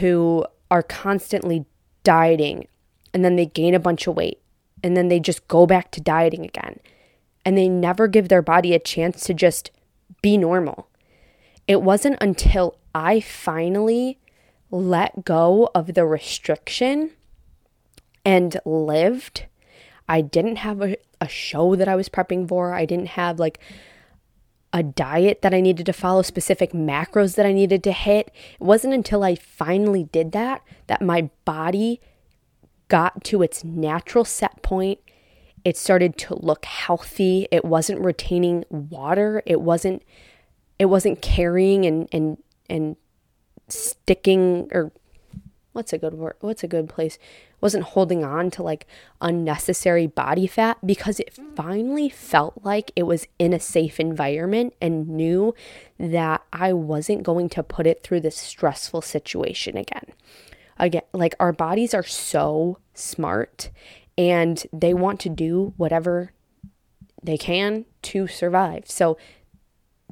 who 0.00 0.46
are 0.70 0.82
constantly 0.82 1.66
dieting 2.04 2.66
and 3.12 3.24
then 3.24 3.36
they 3.36 3.46
gain 3.46 3.74
a 3.74 3.80
bunch 3.80 4.06
of 4.06 4.16
weight 4.16 4.40
and 4.82 4.96
then 4.96 5.08
they 5.08 5.20
just 5.20 5.48
go 5.48 5.66
back 5.66 5.90
to 5.92 6.00
dieting 6.00 6.44
again. 6.44 6.80
And 7.44 7.56
they 7.56 7.68
never 7.68 8.08
give 8.08 8.28
their 8.28 8.42
body 8.42 8.74
a 8.74 8.78
chance 8.78 9.24
to 9.24 9.34
just 9.34 9.70
be 10.22 10.36
normal. 10.36 10.88
It 11.68 11.82
wasn't 11.82 12.16
until 12.20 12.76
I 12.94 13.20
finally 13.20 14.18
let 14.70 15.24
go 15.24 15.70
of 15.74 15.94
the 15.94 16.04
restriction 16.04 17.12
and 18.24 18.58
lived 18.64 19.44
I 20.08 20.22
didn't 20.22 20.56
have 20.56 20.80
a, 20.80 20.96
a 21.20 21.28
show 21.28 21.76
that 21.76 21.88
I 21.88 21.94
was 21.94 22.08
prepping 22.08 22.48
for. 22.48 22.72
I 22.72 22.86
didn't 22.86 23.08
have 23.08 23.38
like 23.38 23.60
a 24.72 24.82
diet 24.82 25.42
that 25.42 25.54
I 25.54 25.60
needed 25.60 25.86
to 25.86 25.92
follow, 25.92 26.22
specific 26.22 26.72
macros 26.72 27.36
that 27.36 27.46
I 27.46 27.52
needed 27.52 27.82
to 27.84 27.92
hit. 27.92 28.30
It 28.54 28.60
wasn't 28.60 28.94
until 28.94 29.22
I 29.22 29.34
finally 29.34 30.04
did 30.04 30.32
that 30.32 30.62
that 30.86 31.02
my 31.02 31.30
body 31.44 32.00
got 32.88 33.22
to 33.24 33.42
its 33.42 33.64
natural 33.64 34.24
set 34.24 34.62
point. 34.62 34.98
It 35.64 35.76
started 35.76 36.16
to 36.18 36.34
look 36.34 36.64
healthy. 36.64 37.48
It 37.50 37.64
wasn't 37.64 38.00
retaining 38.00 38.64
water. 38.70 39.42
It 39.44 39.60
wasn't 39.60 40.02
it 40.78 40.86
wasn't 40.86 41.22
carrying 41.22 41.84
and 41.84 42.08
and 42.12 42.42
and 42.68 42.96
sticking 43.68 44.68
or 44.72 44.92
what's 45.72 45.92
a 45.92 45.98
good 45.98 46.14
word? 46.14 46.36
What's 46.40 46.64
a 46.64 46.68
good 46.68 46.88
place? 46.88 47.18
wasn't 47.60 47.84
holding 47.84 48.24
on 48.24 48.50
to 48.52 48.62
like 48.62 48.86
unnecessary 49.20 50.06
body 50.06 50.46
fat 50.46 50.78
because 50.84 51.18
it 51.18 51.36
finally 51.56 52.08
felt 52.08 52.54
like 52.62 52.92
it 52.94 53.02
was 53.04 53.26
in 53.38 53.52
a 53.52 53.60
safe 53.60 53.98
environment 53.98 54.74
and 54.80 55.08
knew 55.08 55.54
that 55.98 56.42
I 56.52 56.72
wasn't 56.72 57.22
going 57.22 57.48
to 57.50 57.62
put 57.62 57.86
it 57.86 58.02
through 58.02 58.20
this 58.20 58.36
stressful 58.36 59.02
situation 59.02 59.76
again. 59.76 60.12
Again, 60.78 61.02
like 61.12 61.34
our 61.40 61.52
bodies 61.52 61.94
are 61.94 62.04
so 62.04 62.78
smart 62.94 63.70
and 64.16 64.64
they 64.72 64.94
want 64.94 65.20
to 65.20 65.28
do 65.28 65.74
whatever 65.76 66.32
they 67.20 67.36
can 67.36 67.84
to 68.02 68.28
survive. 68.28 68.84
So 68.86 69.18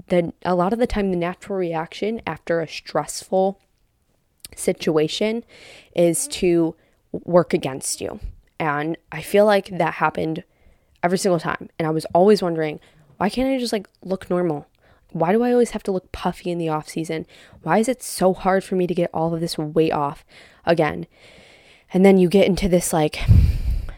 then 0.09 0.33
a 0.45 0.55
lot 0.55 0.73
of 0.73 0.79
the 0.79 0.87
time 0.87 1.11
the 1.11 1.17
natural 1.17 1.59
reaction 1.59 2.21
after 2.27 2.61
a 2.61 2.69
stressful 2.69 3.61
situation 4.55 5.45
is 5.95 6.21
mm-hmm. 6.21 6.31
to 6.31 6.77
work 7.13 7.55
against 7.55 8.01
you. 8.01 8.21
And 8.59 8.97
I 9.13 9.23
feel 9.23 9.45
like 9.45 9.79
that 9.79 9.95
happened 9.95 10.45
every 11.03 11.19
single 11.19 11.41
time. 11.41 11.69
And 11.79 11.87
I 11.87 11.91
was 11.91 12.07
always 12.07 12.43
wondering, 12.43 12.81
why 13.17 13.31
can't 13.31 13.49
I 13.49 13.59
just 13.59 13.73
like 13.73 13.89
look 14.03 14.31
normal? 14.31 14.67
Why 15.13 15.33
do 15.33 15.43
I 15.43 15.53
always 15.53 15.71
have 15.71 15.83
to 15.85 15.93
look 15.93 16.13
puffy 16.13 16.51
in 16.51 16.59
the 16.59 16.69
off 16.69 16.89
season? 16.89 17.27
Why 17.63 17.79
is 17.79 17.89
it 17.89 18.03
so 18.03 18.35
hard 18.35 18.65
for 18.65 18.77
me 18.77 18.87
to 18.87 18.95
get 18.95 19.11
all 19.15 19.35
of 19.35 19.41
this 19.41 19.57
weight 19.57 19.93
off 19.93 20.25
again? 20.65 21.07
And 21.93 22.05
then 22.05 22.19
you 22.19 22.29
get 22.29 22.47
into 22.47 22.69
this 22.69 22.93
like 22.93 23.21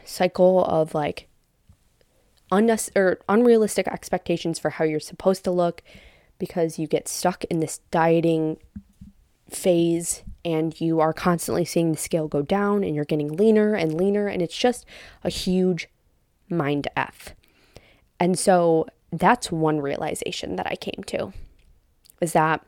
cycle 0.04 0.64
of 0.64 0.94
like 0.94 1.27
unnecess- 2.50 2.96
or 2.96 3.18
unrealistic 3.28 3.86
expectations 3.88 4.58
for 4.58 4.70
how 4.70 4.84
you're 4.84 5.00
supposed 5.00 5.44
to 5.44 5.50
look 5.50 5.82
because 6.38 6.78
you 6.78 6.86
get 6.86 7.08
stuck 7.08 7.44
in 7.44 7.60
this 7.60 7.80
dieting 7.90 8.58
phase 9.50 10.22
and 10.44 10.80
you 10.80 11.00
are 11.00 11.12
constantly 11.12 11.64
seeing 11.64 11.92
the 11.92 11.98
scale 11.98 12.28
go 12.28 12.42
down 12.42 12.84
and 12.84 12.94
you're 12.94 13.04
getting 13.04 13.36
leaner 13.36 13.74
and 13.74 13.94
leaner 13.94 14.28
and 14.28 14.42
it's 14.42 14.56
just 14.56 14.86
a 15.24 15.30
huge 15.30 15.88
mind 16.48 16.86
f. 16.96 17.34
And 18.20 18.38
so 18.38 18.86
that's 19.12 19.50
one 19.50 19.80
realization 19.80 20.56
that 20.56 20.66
I 20.66 20.76
came 20.76 21.02
to 21.06 21.32
is 22.20 22.32
that 22.32 22.64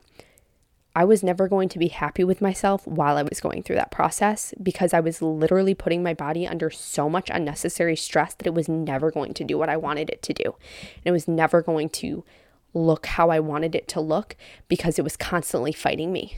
I 0.95 1.05
was 1.05 1.23
never 1.23 1.47
going 1.47 1.69
to 1.69 1.79
be 1.79 1.87
happy 1.87 2.23
with 2.23 2.41
myself 2.41 2.85
while 2.85 3.15
I 3.17 3.23
was 3.23 3.39
going 3.39 3.63
through 3.63 3.77
that 3.77 3.91
process 3.91 4.53
because 4.61 4.93
I 4.93 4.99
was 4.99 5.21
literally 5.21 5.73
putting 5.73 6.03
my 6.03 6.13
body 6.13 6.45
under 6.45 6.69
so 6.69 7.09
much 7.09 7.29
unnecessary 7.29 7.95
stress 7.95 8.33
that 8.33 8.47
it 8.47 8.53
was 8.53 8.67
never 8.67 9.09
going 9.09 9.33
to 9.35 9.45
do 9.45 9.57
what 9.57 9.69
I 9.69 9.77
wanted 9.77 10.09
it 10.09 10.21
to 10.23 10.33
do. 10.33 10.43
And 10.43 11.05
it 11.05 11.11
was 11.11 11.29
never 11.29 11.61
going 11.61 11.89
to 11.89 12.25
look 12.73 13.05
how 13.05 13.29
I 13.29 13.39
wanted 13.39 13.73
it 13.73 13.87
to 13.89 14.01
look 14.01 14.35
because 14.67 14.99
it 14.99 15.03
was 15.03 15.15
constantly 15.15 15.71
fighting 15.71 16.11
me. 16.11 16.37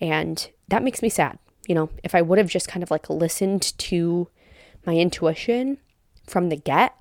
And 0.00 0.50
that 0.68 0.82
makes 0.82 1.02
me 1.02 1.10
sad. 1.10 1.38
You 1.68 1.74
know, 1.74 1.90
if 2.02 2.14
I 2.14 2.22
would 2.22 2.38
have 2.38 2.48
just 2.48 2.68
kind 2.68 2.82
of 2.82 2.90
like 2.90 3.10
listened 3.10 3.76
to 3.78 4.28
my 4.86 4.96
intuition 4.96 5.78
from 6.26 6.48
the 6.48 6.56
get, 6.56 6.94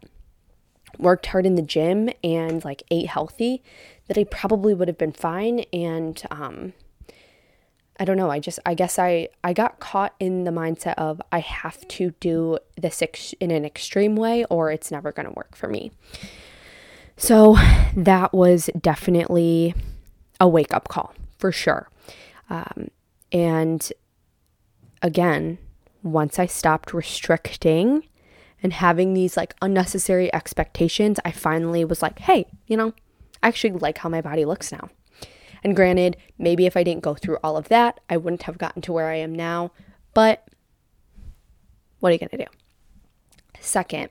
worked 0.97 1.27
hard 1.27 1.45
in 1.45 1.55
the 1.55 1.62
gym 1.62 2.10
and 2.23 2.63
like 2.63 2.84
ate 2.91 3.08
healthy, 3.08 3.63
that 4.08 4.17
I 4.17 4.23
probably 4.23 4.73
would 4.73 4.88
have 4.88 4.97
been 4.97 5.12
fine. 5.12 5.62
And 5.73 6.21
um, 6.31 6.73
I 7.99 8.05
don't 8.05 8.17
know. 8.17 8.29
I 8.29 8.39
just, 8.39 8.60
I 8.65 8.73
guess 8.73 8.99
I, 8.99 9.29
I 9.43 9.53
got 9.53 9.79
caught 9.79 10.15
in 10.19 10.43
the 10.43 10.51
mindset 10.51 10.95
of 10.95 11.21
I 11.31 11.39
have 11.39 11.88
to 11.89 12.12
do 12.19 12.58
this 12.77 13.01
ex- 13.01 13.34
in 13.39 13.51
an 13.51 13.65
extreme 13.65 14.15
way 14.15 14.45
or 14.45 14.71
it's 14.71 14.91
never 14.91 15.12
going 15.12 15.27
to 15.27 15.34
work 15.34 15.55
for 15.55 15.67
me. 15.67 15.91
So 17.17 17.58
that 17.95 18.34
was 18.34 18.69
definitely 18.79 19.73
a 20.39 20.47
wake 20.47 20.73
up 20.73 20.89
call 20.89 21.13
for 21.38 21.51
sure. 21.51 21.89
Um, 22.49 22.89
and 23.31 23.91
again, 25.01 25.58
once 26.03 26.38
I 26.38 26.45
stopped 26.45 26.93
restricting 26.93 28.03
and 28.65 28.73
having 28.73 29.13
these 29.13 29.38
like 29.38 29.56
unnecessary 29.62 30.34
expectations, 30.34 31.19
I 31.23 31.30
finally 31.30 31.86
was 31.86 32.01
like, 32.01 32.17
hey, 32.17 32.47
you 32.65 32.75
know, 32.75 32.95
I 33.43 33.49
actually 33.49 33.73
like 33.73 33.99
how 33.99 34.10
my 34.10 34.21
body 34.21 34.43
looks 34.43 34.71
now. 34.71 34.89
And 35.63 35.75
granted, 35.75 36.17
maybe 36.39 36.65
if 36.65 36.75
I 36.75 36.82
didn't 36.82 37.04
go 37.04 37.13
through 37.13 37.38
all 37.43 37.58
of 37.58 37.69
that, 37.69 37.99
I 38.10 38.17
wouldn't 38.17 38.41
have 38.41 38.58
gotten 38.58 38.82
to 38.82 38.91
where 38.91 39.08
I 39.08 39.17
am 39.17 39.36
now. 39.36 39.69
But 40.15 40.47
what 41.99 42.10
are 42.10 42.13
you 42.13 42.17
going 42.17 42.30
to 42.30 42.38
do? 42.38 42.45
Second, 43.60 44.10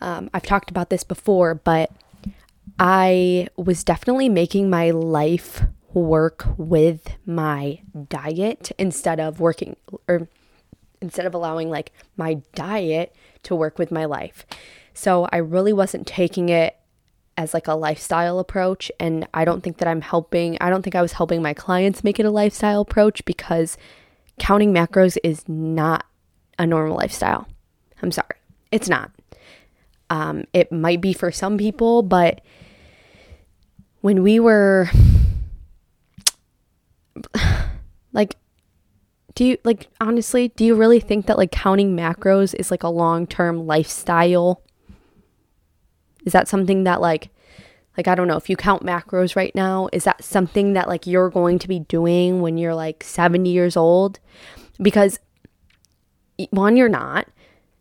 um, 0.00 0.30
I've 0.34 0.42
talked 0.42 0.70
about 0.70 0.90
this 0.90 1.04
before, 1.04 1.54
but 1.54 1.92
I 2.76 3.46
was 3.56 3.84
definitely 3.84 4.28
making 4.28 4.68
my 4.68 4.90
life 4.90 5.62
work 5.94 6.44
with 6.56 7.06
my 7.24 7.82
diet 8.08 8.72
instead 8.78 9.20
of 9.20 9.38
working 9.38 9.76
or 10.08 10.26
instead 11.00 11.26
of 11.26 11.34
allowing 11.34 11.70
like 11.70 11.92
my 12.16 12.34
diet 12.54 13.14
to 13.44 13.54
work 13.54 13.78
with 13.78 13.90
my 13.90 14.04
life. 14.04 14.46
So 14.94 15.28
I 15.32 15.38
really 15.38 15.72
wasn't 15.72 16.06
taking 16.06 16.48
it 16.48 16.76
as 17.36 17.54
like 17.54 17.68
a 17.68 17.74
lifestyle 17.74 18.38
approach 18.38 18.92
and 19.00 19.26
I 19.32 19.44
don't 19.44 19.62
think 19.62 19.78
that 19.78 19.88
I'm 19.88 20.02
helping 20.02 20.58
I 20.60 20.68
don't 20.68 20.82
think 20.82 20.94
I 20.94 21.00
was 21.00 21.12
helping 21.12 21.40
my 21.40 21.54
clients 21.54 22.04
make 22.04 22.20
it 22.20 22.26
a 22.26 22.30
lifestyle 22.30 22.82
approach 22.82 23.24
because 23.24 23.78
counting 24.38 24.74
macros 24.74 25.16
is 25.24 25.48
not 25.48 26.04
a 26.58 26.66
normal 26.66 26.96
lifestyle. 26.96 27.48
I'm 28.02 28.12
sorry. 28.12 28.36
It's 28.70 28.88
not. 28.88 29.10
Um, 30.10 30.44
it 30.52 30.70
might 30.70 31.00
be 31.00 31.12
for 31.12 31.30
some 31.30 31.56
people, 31.56 32.02
but 32.02 32.40
when 34.00 34.22
we 34.22 34.40
were 34.40 34.90
like 38.12 38.36
do 39.34 39.44
you 39.44 39.58
like 39.64 39.88
honestly 40.00 40.48
do 40.48 40.64
you 40.64 40.74
really 40.74 41.00
think 41.00 41.26
that 41.26 41.38
like 41.38 41.50
counting 41.50 41.96
macros 41.96 42.54
is 42.54 42.70
like 42.70 42.82
a 42.82 42.88
long-term 42.88 43.66
lifestyle 43.66 44.62
is 46.24 46.32
that 46.32 46.48
something 46.48 46.84
that 46.84 47.00
like 47.00 47.30
like 47.96 48.08
I 48.08 48.14
don't 48.14 48.28
know 48.28 48.36
if 48.36 48.48
you 48.48 48.56
count 48.56 48.82
macros 48.82 49.36
right 49.36 49.54
now, 49.54 49.88
is 49.92 50.04
that 50.04 50.24
something 50.24 50.72
that 50.74 50.88
like 50.88 51.06
you're 51.06 51.28
going 51.28 51.58
to 51.58 51.68
be 51.68 51.80
doing 51.80 52.40
when 52.40 52.56
you're 52.56 52.74
like 52.74 53.04
70 53.04 53.50
years 53.50 53.76
old? 53.76 54.20
Because 54.80 55.18
one 56.50 56.76
you're 56.76 56.88
not, 56.88 57.28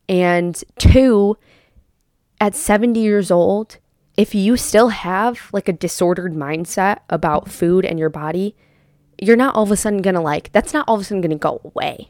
and 0.10 0.62
two 0.78 1.38
at 2.42 2.56
70 2.56 3.00
years 3.00 3.32
old, 3.32 3.78
if 4.18 4.36
you 4.36 4.58
still 4.58 4.90
have 4.90 5.50
like 5.54 5.70
a 5.70 5.74
disordered 5.74 6.34
mindset 6.34 7.00
about 7.10 7.50
food 7.50 7.86
and 7.86 8.00
your 8.00 8.10
body, 8.10 8.56
you're 9.22 9.36
not 9.36 9.56
all 9.56 9.64
of 9.64 9.72
a 9.72 9.78
sudden 9.78 10.02
to 10.02 10.20
like 10.20 10.52
that's 10.52 10.74
not 10.74 10.86
all 10.88 10.96
of 10.96 11.02
a 11.02 11.04
sudden 11.04 11.30
to 11.30 11.36
go 11.36 11.62
away. 11.64 12.10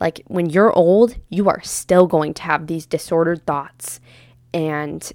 Like 0.00 0.22
when 0.26 0.50
you're 0.50 0.72
old, 0.72 1.16
you 1.30 1.48
are 1.48 1.62
still 1.62 2.06
going 2.06 2.34
to 2.34 2.42
have 2.42 2.66
these 2.66 2.86
disordered 2.86 3.46
thoughts 3.46 4.00
and 4.52 5.10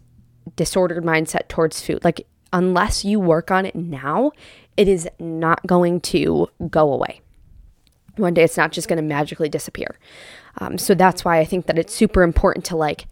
disordered 0.55 1.03
mindset 1.03 1.47
towards 1.47 1.81
food. 1.81 2.03
Like, 2.03 2.25
unless 2.53 3.05
you 3.05 3.19
work 3.19 3.51
on 3.51 3.65
it 3.65 3.75
now, 3.75 4.31
it 4.77 4.87
is 4.87 5.07
not 5.19 5.65
going 5.67 6.01
to 6.01 6.47
go 6.69 6.91
away. 6.91 7.21
One 8.17 8.33
day 8.33 8.43
it's 8.43 8.57
not 8.57 8.71
just 8.71 8.87
going 8.87 8.97
to 8.97 9.03
magically 9.03 9.49
disappear. 9.49 9.97
Um, 10.57 10.77
so 10.77 10.93
that's 10.93 11.23
why 11.23 11.39
I 11.39 11.45
think 11.45 11.67
that 11.67 11.79
it's 11.79 11.93
super 11.93 12.23
important 12.23 12.65
to 12.65 12.75
like 12.75 13.07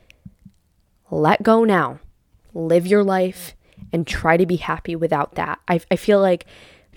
let 1.09 1.41
go 1.41 1.63
now, 1.63 1.99
live 2.53 2.85
your 2.85 3.03
life, 3.03 3.55
and 3.93 4.05
try 4.05 4.37
to 4.37 4.45
be 4.45 4.57
happy 4.57 4.95
without 4.95 5.35
that. 5.35 5.59
I, 5.67 5.79
I 5.89 5.95
feel 5.95 6.19
like 6.19 6.45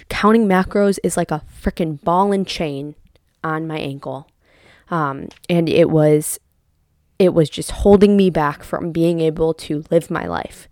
counting 0.08 0.46
macros 0.46 0.98
is 1.02 1.16
like 1.16 1.30
a 1.30 1.42
freaking 1.62 2.02
ball 2.02 2.32
and 2.32 2.46
chain 2.46 2.94
on 3.42 3.66
my 3.66 3.78
ankle. 3.78 4.28
Um, 4.90 5.28
and 5.48 5.68
it 5.68 5.90
was 5.90 6.38
it 7.18 7.34
was 7.34 7.48
just 7.48 7.70
holding 7.70 8.16
me 8.16 8.30
back 8.30 8.64
from 8.64 8.90
being 8.90 9.20
able 9.20 9.54
to 9.54 9.84
live 9.90 10.10
my 10.10 10.26
life, 10.26 10.68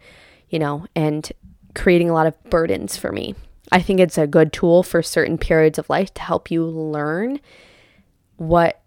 you 0.49 0.59
know, 0.59 0.87
and 0.97 1.31
creating 1.75 2.11
a 2.11 2.13
lot 2.13 2.27
of 2.27 2.43
burdens 2.45 2.97
for 2.97 3.13
me. 3.13 3.37
I 3.71 3.81
think 3.81 4.01
it's 4.01 4.19
a 4.19 4.27
good 4.27 4.53
tool 4.53 4.83
for 4.83 5.03
certain 5.03 5.39
periods 5.39 5.79
of 5.79 5.89
life 5.89 6.13
to 6.15 6.23
help 6.23 6.51
you 6.51 6.65
learn 6.65 7.41
what 8.37 8.81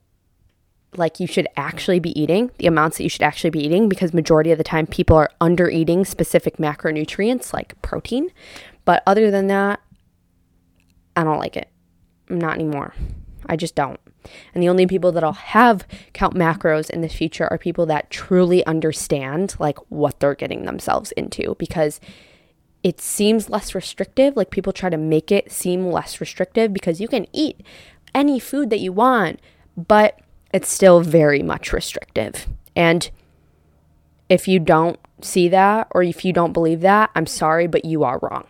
like 0.96 1.19
you 1.19 1.28
should 1.28 1.48
actually 1.56 2.00
be 2.00 2.19
eating, 2.19 2.52
the 2.58 2.67
amounts 2.67 2.98
that 2.98 3.04
you 3.04 3.10
should 3.10 3.24
actually 3.24 3.50
be 3.50 3.63
eating 3.63 3.89
because 3.89 4.13
majority 4.13 4.52
of 4.52 4.58
the 4.58 4.63
time 4.63 4.86
people 4.86 5.15
are 5.15 5.30
under 5.41 5.69
eating 5.69 6.06
specific 6.06 6.58
macronutrients 6.58 7.54
like 7.54 7.82
protein. 7.82 8.30
But 8.86 9.02
other 9.08 9.32
than 9.32 9.48
that, 9.48 9.80
I 11.15 11.23
don't 11.23 11.39
like 11.39 11.58
it. 11.58 11.69
Not 12.30 12.56
anymore. 12.56 12.93
I 13.47 13.56
just 13.56 13.76
don't. 13.76 13.99
And 14.54 14.63
the 14.63 14.69
only 14.69 14.88
people 14.88 15.12
that'll 15.12 15.34
have 15.34 15.88
count 16.13 16.36
macros 16.36 16.89
in 16.89 17.02
the 17.02 17.10
future 17.10 17.47
are 17.52 17.58
people 17.58 17.86
that 17.88 18.10
truly 18.10 18.65
understand 18.65 19.56
like 19.60 19.78
what 19.89 20.19
they're 20.19 20.36
getting 20.36 20.63
themselves 20.63 21.12
into 21.13 21.56
because 21.60 21.99
it 22.84 23.02
seems 23.02 23.49
less 23.49 23.76
restrictive. 23.76 24.36
Like 24.36 24.49
people 24.49 24.73
try 24.73 24.89
to 24.89 24.97
make 24.97 25.32
it 25.32 25.52
seem 25.52 25.88
less 25.88 26.19
restrictive 26.21 26.73
because 26.73 27.02
you 27.02 27.08
can 27.08 27.28
eat 27.34 27.62
any 28.13 28.39
food 28.39 28.69
that 28.69 28.80
you 28.80 28.91
want, 28.91 29.39
but 29.76 30.19
it's 30.54 30.69
still 30.69 31.02
very 31.02 31.41
much 31.41 31.73
restrictive. 31.73 32.47
And 32.76 33.10
if 34.30 34.47
you 34.47 34.60
don't 34.60 34.99
see 35.21 35.47
that 35.49 35.88
or 35.91 36.04
if 36.04 36.23
you 36.23 36.34
don't 36.34 36.54
believe 36.54 36.82
that, 36.82 37.10
I'm 37.15 37.26
sorry, 37.26 37.67
but 37.67 37.86
you 37.86 38.04
are 38.04 38.19
wrong. 38.21 38.45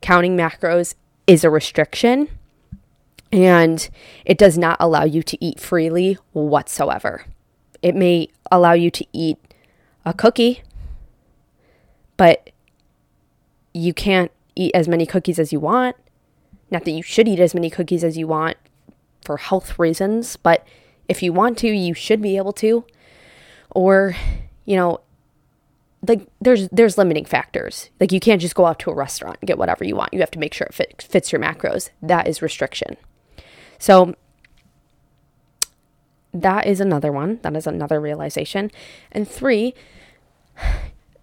Counting 0.00 0.36
macros 0.36 0.94
is 1.26 1.44
a 1.44 1.50
restriction 1.50 2.28
and 3.32 3.88
it 4.24 4.38
does 4.38 4.56
not 4.56 4.76
allow 4.78 5.04
you 5.04 5.22
to 5.22 5.44
eat 5.44 5.58
freely 5.58 6.18
whatsoever. 6.32 7.24
It 7.82 7.94
may 7.94 8.28
allow 8.50 8.72
you 8.72 8.90
to 8.92 9.06
eat 9.12 9.38
a 10.04 10.14
cookie, 10.14 10.62
but 12.16 12.50
you 13.72 13.92
can't 13.92 14.30
eat 14.54 14.72
as 14.74 14.86
many 14.86 15.04
cookies 15.04 15.38
as 15.38 15.52
you 15.52 15.58
want. 15.58 15.96
Not 16.70 16.84
that 16.84 16.92
you 16.92 17.02
should 17.02 17.26
eat 17.26 17.40
as 17.40 17.54
many 17.54 17.70
cookies 17.70 18.04
as 18.04 18.16
you 18.16 18.26
want 18.26 18.56
for 19.24 19.36
health 19.36 19.78
reasons, 19.78 20.36
but 20.36 20.66
if 21.08 21.22
you 21.22 21.32
want 21.32 21.58
to, 21.58 21.68
you 21.68 21.94
should 21.94 22.22
be 22.22 22.36
able 22.36 22.52
to. 22.54 22.84
Or, 23.70 24.16
you 24.64 24.76
know, 24.76 25.00
like 26.06 26.28
there's 26.40 26.68
there's 26.70 26.98
limiting 26.98 27.24
factors. 27.24 27.90
Like 28.00 28.12
you 28.12 28.20
can't 28.20 28.40
just 28.40 28.54
go 28.54 28.66
out 28.66 28.78
to 28.80 28.90
a 28.90 28.94
restaurant 28.94 29.38
and 29.40 29.46
get 29.46 29.58
whatever 29.58 29.84
you 29.84 29.96
want. 29.96 30.12
You 30.12 30.20
have 30.20 30.30
to 30.32 30.38
make 30.38 30.54
sure 30.54 30.66
it 30.66 30.74
fit, 30.74 31.06
fits 31.08 31.32
your 31.32 31.40
macros. 31.40 31.90
That 32.02 32.26
is 32.26 32.42
restriction. 32.42 32.96
So 33.78 34.14
that 36.32 36.66
is 36.66 36.80
another 36.80 37.12
one. 37.12 37.38
That 37.42 37.56
is 37.56 37.66
another 37.66 38.00
realization. 38.00 38.70
And 39.12 39.28
three, 39.28 39.74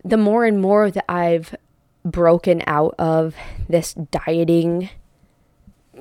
the 0.04 0.18
more 0.18 0.46
and 0.46 0.62
more 0.62 0.90
that 0.90 1.06
I've 1.10 1.56
broken 2.04 2.64
out 2.66 2.96
of 2.98 3.36
this 3.70 3.94
dieting 3.94 4.90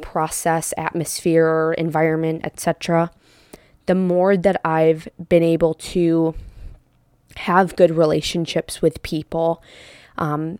process, 0.01 0.73
atmosphere, 0.77 1.75
environment, 1.77 2.43
etc., 2.45 3.11
the 3.87 3.95
more 3.95 4.37
that 4.37 4.61
I've 4.65 5.09
been 5.29 5.43
able 5.43 5.75
to 5.75 6.35
have 7.41 7.77
good 7.77 7.91
relationships 7.91 8.83
with 8.83 9.03
people, 9.03 9.63
um, 10.19 10.59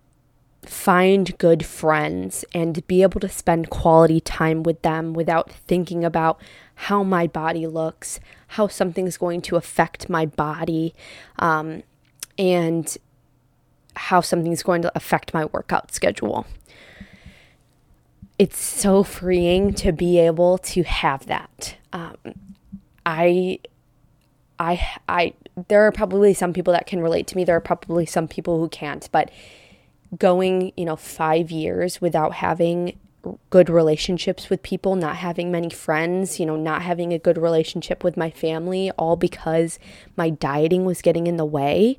find 0.63 1.37
good 1.39 1.65
friends 1.65 2.45
and 2.55 2.87
be 2.87 3.03
able 3.03 3.21
to 3.21 3.29
spend 3.29 3.71
quality 3.71 4.21
time 4.21 4.63
with 4.63 4.81
them 4.83 5.13
without 5.13 5.51
thinking 5.51 6.05
about 6.05 6.41
how 6.87 7.03
my 7.03 7.27
body 7.27 7.67
looks, 7.67 8.21
how 8.49 8.67
something's 8.67 9.19
going 9.19 9.43
to 9.43 9.57
affect 9.57 10.09
my 10.09 10.25
body, 10.25 10.95
um, 11.39 11.83
and 12.39 12.97
how 13.97 14.21
something's 14.23 14.63
going 14.63 14.81
to 14.81 14.93
affect 14.95 15.35
my 15.35 15.45
workout 15.47 15.93
schedule. 15.93 16.47
It's 18.39 18.59
so 18.59 19.03
freeing 19.03 19.75
to 19.75 19.93
be 19.93 20.19
able 20.19 20.57
to 20.59 20.83
have 20.83 21.27
that. 21.27 21.77
Um, 21.93 22.17
I, 23.05 23.59
I, 24.59 24.99
I, 25.07 25.35
there 25.69 25.87
are 25.87 25.93
probably 25.93 26.35
some 26.35 26.53
people 26.53 26.73
that 26.73 26.87
can 26.87 27.01
relate 27.01 27.27
to 27.29 27.37
me. 27.37 27.45
There 27.45 27.57
are 27.57 27.61
probably 27.61 28.07
some 28.07 28.29
people 28.29 28.59
who 28.59 28.69
can't, 28.69 29.09
but 29.13 29.31
going, 30.19 30.73
you 30.77 30.85
know, 30.85 30.97
five 30.97 31.51
years 31.51 32.01
without 32.01 32.35
having 32.35 32.99
good 33.51 33.69
relationships 33.69 34.49
with 34.49 34.63
people, 34.63 34.97
not 34.97 35.17
having 35.17 35.51
many 35.51 35.71
friends, 35.71 36.41
you 36.41 36.47
know, 36.47 36.57
not 36.57 36.83
having 36.83 37.13
a 37.13 37.19
good 37.19 37.37
relationship 37.37 38.03
with 38.03 38.17
my 38.17 38.31
family, 38.31 38.91
all 38.93 39.15
because 39.15 39.79
my 40.17 40.31
dieting 40.31 40.85
was 40.85 41.03
getting 41.03 41.27
in 41.27 41.37
the 41.37 41.45
way, 41.45 41.99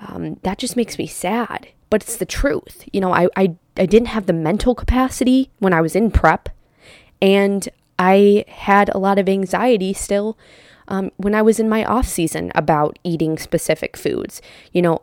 um, 0.00 0.38
that 0.42 0.58
just 0.58 0.76
makes 0.76 0.96
me 0.96 1.06
sad. 1.06 1.68
But 1.90 2.02
it's 2.02 2.16
the 2.16 2.26
truth. 2.26 2.84
You 2.92 3.00
know, 3.00 3.12
I, 3.12 3.28
I, 3.36 3.56
I 3.76 3.86
didn't 3.86 4.08
have 4.08 4.26
the 4.26 4.32
mental 4.32 4.74
capacity 4.74 5.50
when 5.58 5.72
I 5.72 5.80
was 5.80 5.96
in 5.96 6.10
prep, 6.10 6.48
And 7.20 7.68
I 7.98 8.44
had 8.48 8.90
a 8.90 8.98
lot 8.98 9.18
of 9.18 9.28
anxiety 9.28 9.92
still 9.92 10.36
um, 10.88 11.10
when 11.16 11.34
I 11.34 11.42
was 11.42 11.58
in 11.58 11.68
my 11.68 11.84
off 11.84 12.06
season 12.06 12.52
about 12.54 12.98
eating 13.04 13.38
specific 13.38 13.96
foods. 13.96 14.42
You 14.72 14.82
know, 14.82 15.02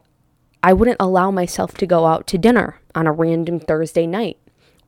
I 0.64 0.74
wouldn't 0.74 0.98
allow 1.00 1.32
myself 1.32 1.74
to 1.76 1.88
go 1.88 2.06
out 2.06 2.28
to 2.28 2.38
dinner 2.38 2.80
on 2.94 3.08
a 3.08 3.12
random 3.12 3.60
Thursday 3.60 4.06
night 4.06 4.38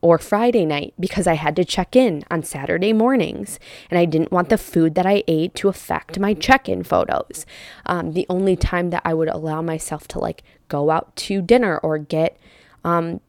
or 0.04 0.18
Friday 0.18 0.66
night 0.66 0.92
because 1.00 1.26
I 1.26 1.32
had 1.32 1.56
to 1.56 1.64
check 1.64 1.96
in 1.96 2.24
on 2.30 2.42
Saturday 2.42 2.92
mornings 2.92 3.58
and 3.90 3.98
I 3.98 4.04
didn't 4.04 4.30
want 4.30 4.50
the 4.50 4.58
food 4.58 4.94
that 4.96 5.06
I 5.06 5.24
ate 5.26 5.54
to 5.56 5.68
affect 5.68 6.18
my 6.18 6.34
check 6.34 6.68
in 6.68 6.84
photos. 6.84 7.46
Um, 7.86 8.12
the 8.12 8.26
only 8.28 8.54
time 8.54 8.90
that 8.90 9.02
I 9.04 9.14
would 9.14 9.28
allow 9.28 9.62
myself 9.62 10.06
to 10.08 10.18
like 10.18 10.42
go 10.68 10.90
out 10.90 11.16
to 11.16 11.40
dinner 11.40 11.78
or 11.78 11.96
get 11.96 12.36
um, 12.84 13.20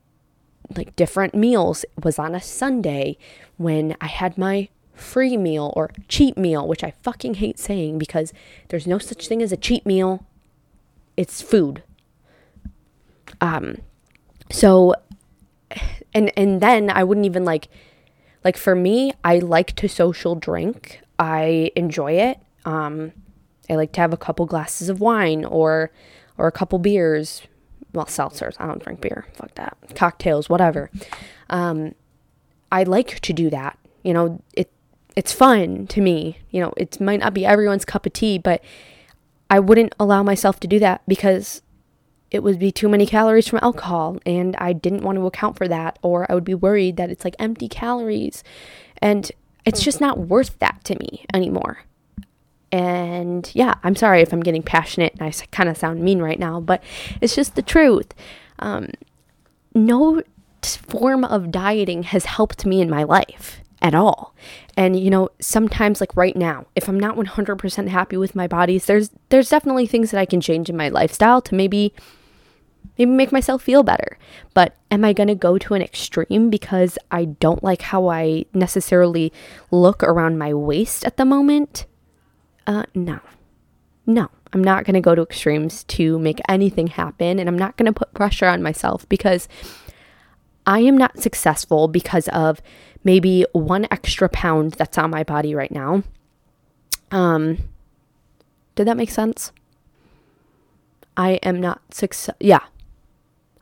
like 0.76 0.96
different 0.96 1.34
meals 1.34 1.86
was 2.04 2.20
on 2.20 2.36
a 2.36 2.42
Sunday 2.42 3.18
when 3.58 3.96
I 4.02 4.08
had 4.08 4.38
my 4.38 4.68
free 4.96 5.38
meal 5.38 5.74
or 5.76 5.92
cheat 6.08 6.38
meal, 6.38 6.68
which 6.68 6.84
I 6.84 6.94
fucking 7.04 7.36
hate 7.36 7.60
saying 7.60 7.98
because 7.98 8.34
there's 8.70 8.88
no 8.88 8.98
such 8.98 9.28
thing 9.28 9.42
as 9.42 9.52
a 9.52 9.58
cheat 9.58 9.86
meal. 9.86 10.26
It's 11.18 11.42
food. 11.42 11.84
Um, 13.42 13.78
so, 14.52 14.94
and 16.14 16.32
and 16.38 16.62
then 16.62 16.90
I 16.90 17.04
wouldn't 17.04 17.26
even 17.26 17.46
like, 17.46 17.68
like 18.44 18.58
for 18.58 18.76
me, 18.76 19.14
I 19.24 19.40
like 19.40 19.76
to 19.78 19.88
social 19.88 20.36
drink. 20.36 21.02
I 21.20 21.72
enjoy 21.76 22.14
it. 22.14 22.40
Um, 22.66 23.12
I 23.70 23.76
like 23.76 23.92
to 23.94 24.02
have 24.02 24.14
a 24.14 24.18
couple 24.18 24.46
glasses 24.46 24.90
of 24.90 25.00
wine 25.00 25.46
or 25.46 25.92
or 26.38 26.48
a 26.48 26.52
couple 26.52 26.80
beers. 26.80 27.44
Well, 27.94 28.06
seltzers. 28.06 28.56
I 28.60 28.68
don't 28.68 28.84
drink 28.84 29.00
beer. 29.00 29.26
Fuck 29.34 29.56
that. 29.56 29.78
Cocktails, 29.96 30.50
whatever. 30.50 30.90
Um, 31.50 31.96
I 32.70 32.84
like 32.84 33.22
to 33.22 33.32
do 33.32 33.50
that. 33.50 33.80
You 34.04 34.14
know, 34.14 34.42
it 34.54 34.70
it's 35.16 35.32
fun 35.32 35.88
to 35.88 36.02
me. 36.02 36.40
You 36.50 36.62
know, 36.62 36.74
it 36.78 37.00
might 37.00 37.20
not 37.20 37.34
be 37.34 37.46
everyone's 37.46 37.86
cup 37.86 38.06
of 38.06 38.14
tea, 38.14 38.38
but 38.38 38.64
I 39.50 39.60
wouldn't 39.60 39.96
allow 40.00 40.24
myself 40.24 40.60
to 40.62 40.68
do 40.68 40.80
that 40.80 41.02
because 41.08 41.62
it 42.32 42.44
would 42.44 42.60
be 42.60 42.72
too 42.72 42.90
many 42.90 43.06
calories 43.06 43.48
from 43.48 43.60
alcohol 43.62 44.18
and 44.26 44.56
I 44.58 44.74
didn't 44.74 45.04
want 45.04 45.18
to 45.18 45.28
account 45.28 45.58
for 45.58 45.68
that 45.68 46.00
or 46.02 46.30
I 46.30 46.36
would 46.36 46.44
be 46.44 46.56
worried 46.56 46.98
that 46.98 47.10
it's 47.10 47.24
like 47.24 47.36
empty 47.40 47.70
calories 47.70 48.44
and 48.98 49.32
it's 49.66 49.82
just 49.82 50.02
not 50.02 50.20
worth 50.20 50.58
that 50.60 50.84
to 50.86 50.96
me 51.00 51.26
anymore. 51.34 51.80
And 52.72 53.50
yeah, 53.54 53.76
I'm 53.84 53.96
sorry 53.96 54.22
if 54.22 54.34
I'm 54.34 54.42
getting 54.42 54.64
passionate 54.64 55.14
and 55.14 55.22
I 55.22 55.32
kind 55.52 55.70
of 55.70 55.78
sound 55.78 56.02
mean 56.02 56.20
right 56.20 56.40
now, 56.40 56.60
but 56.60 56.84
it's 57.22 57.36
just 57.36 57.56
the 57.56 57.62
truth. 57.62 58.14
Um, 58.60 58.90
no 59.74 60.22
form 60.62 61.24
of 61.24 61.52
dieting 61.52 62.04
has 62.04 62.26
helped 62.26 62.66
me 62.66 62.82
in 62.82 62.90
my 62.90 63.04
life 63.04 63.62
at 63.86 63.94
all. 63.94 64.34
And 64.76 65.00
you 65.00 65.12
know, 65.12 65.30
sometimes 65.40 66.02
like 66.02 66.16
right 66.16 66.36
now, 66.36 66.66
if 66.76 66.90
I'm 66.90 67.00
not 67.00 67.16
100% 67.16 67.88
happy 67.88 68.18
with 68.18 68.36
my 68.36 68.48
bodies, 68.48 68.88
there's 68.88 69.12
there's 69.30 69.50
definitely 69.50 69.86
things 69.86 70.10
that 70.10 70.20
I 70.20 70.26
can 70.26 70.42
change 70.42 70.70
in 70.70 70.76
my 70.76 70.90
lifestyle 70.90 71.40
to 71.44 71.54
maybe 71.54 71.94
maybe 72.98 73.12
make 73.12 73.32
myself 73.32 73.62
feel 73.62 73.84
better. 73.84 74.18
But 74.56 74.76
am 74.90 75.06
I 75.06 75.14
going 75.14 75.28
to 75.28 75.36
go 75.36 75.60
to 75.60 75.76
an 75.76 75.84
extreme 75.84 76.50
because 76.50 76.98
I 77.12 77.26
don't 77.26 77.64
like 77.64 77.84
how 77.84 78.08
I 78.10 78.46
necessarily 78.54 79.32
look 79.70 80.02
around 80.02 80.40
my 80.40 80.52
waist 80.52 81.06
at 81.06 81.18
the 81.18 81.26
moment? 81.26 81.86
Uh 82.66 82.86
no. 82.96 83.20
No. 84.08 84.30
I'm 84.52 84.64
not 84.64 84.86
going 84.86 84.94
to 84.96 85.02
go 85.02 85.14
to 85.14 85.22
extremes 85.22 85.84
to 85.84 86.18
make 86.18 86.40
anything 86.50 86.88
happen 86.88 87.40
and 87.40 87.48
I'm 87.48 87.60
not 87.60 87.78
going 87.78 87.88
to 87.88 87.94
put 87.94 88.14
pressure 88.14 88.48
on 88.48 88.64
myself 88.64 89.08
because 89.10 89.48
I 90.66 90.80
am 90.80 90.98
not 90.98 91.20
successful 91.20 91.88
because 91.88 92.28
of 92.30 92.62
maybe 93.04 93.46
one 93.54 93.88
extra 93.92 94.28
pound 94.30 94.74
that's 94.74 94.98
on 94.98 95.12
my 95.12 95.24
body 95.24 95.54
right 95.54 95.72
now. 95.72 96.04
Um, 97.12 97.58
did 98.76 98.88
that 98.88 98.98
make 98.98 99.12
sense? 99.12 99.52
I 101.16 101.34
am 101.44 101.62
not 101.62 101.82
success. 101.94 102.36
Yeah, 102.40 102.64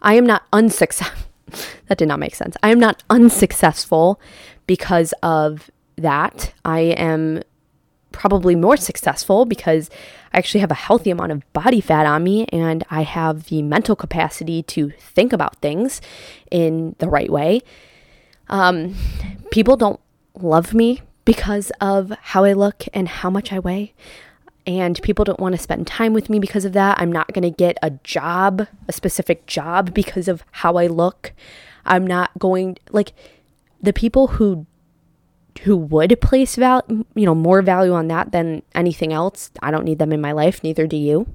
I 0.02 0.16
am 0.16 0.26
not 0.26 0.44
unsuccessful. 0.52 1.30
that 1.88 1.98
did 1.98 2.08
not 2.08 2.20
make 2.20 2.36
sense. 2.36 2.56
I 2.64 2.70
am 2.70 2.80
not 2.80 3.04
unsuccessful 3.10 4.20
because 4.66 5.14
of 5.22 5.70
that. 5.98 6.54
I 6.66 6.80
am 6.80 7.44
probably 8.14 8.56
more 8.56 8.78
successful 8.78 9.44
because 9.44 9.90
I 10.32 10.38
actually 10.38 10.62
have 10.62 10.72
a 10.72 10.76
healthy 10.76 11.10
amount 11.10 11.34
of 11.34 11.54
body 11.54 11.82
fat 11.82 12.06
on 12.06 12.24
me 12.24 12.46
and 12.46 12.86
I 12.90 13.02
have 13.04 13.46
the 13.46 13.62
mental 13.62 13.98
capacity 13.98 14.64
to 14.64 14.92
think 14.92 15.34
about 15.34 15.58
things 15.58 16.00
in 16.50 16.96
the 17.00 17.10
right 17.10 17.30
way. 17.30 17.62
Um, 18.48 18.96
people 19.52 19.76
don't 19.76 20.00
love 20.36 20.74
me 20.74 21.02
because 21.26 21.72
of 21.82 22.12
how 22.22 22.44
I 22.44 22.54
look 22.54 22.86
and 22.94 23.08
how 23.08 23.30
much 23.30 23.52
I 23.52 23.60
weigh. 23.60 23.94
And 24.66 25.02
people 25.02 25.26
don't 25.26 25.40
want 25.40 25.56
to 25.56 25.62
spend 25.62 25.88
time 25.88 26.14
with 26.14 26.30
me 26.30 26.40
because 26.40 26.64
of 26.64 26.72
that. 26.74 27.00
I'm 27.00 27.12
not 27.12 27.34
going 27.34 27.44
to 27.44 27.50
get 27.50 27.78
a 27.82 27.92
job, 28.04 28.68
a 28.88 28.94
specific 28.94 29.46
job, 29.46 29.94
because 29.94 30.30
of 30.30 30.44
how 30.52 30.78
I 30.78 30.88
look. 30.88 31.34
I'm 31.86 32.08
not 32.08 32.32
going, 32.40 32.78
like, 32.92 33.12
the 33.82 33.92
people 33.92 34.28
who 34.28 34.66
who 35.62 35.78
would 35.78 36.20
place 36.20 36.56
value, 36.56 37.06
you 37.16 37.26
know, 37.26 37.36
more 37.36 37.62
value 37.62 37.94
on 37.94 38.08
that 38.08 38.32
than 38.32 38.64
anything 38.74 39.14
else. 39.14 39.52
I 39.62 39.72
don't 39.72 39.86
need 39.86 40.00
them 40.00 40.12
in 40.12 40.22
my 40.22 40.32
life, 40.32 40.64
neither 40.64 40.88
do 40.88 40.98
you. 40.98 41.28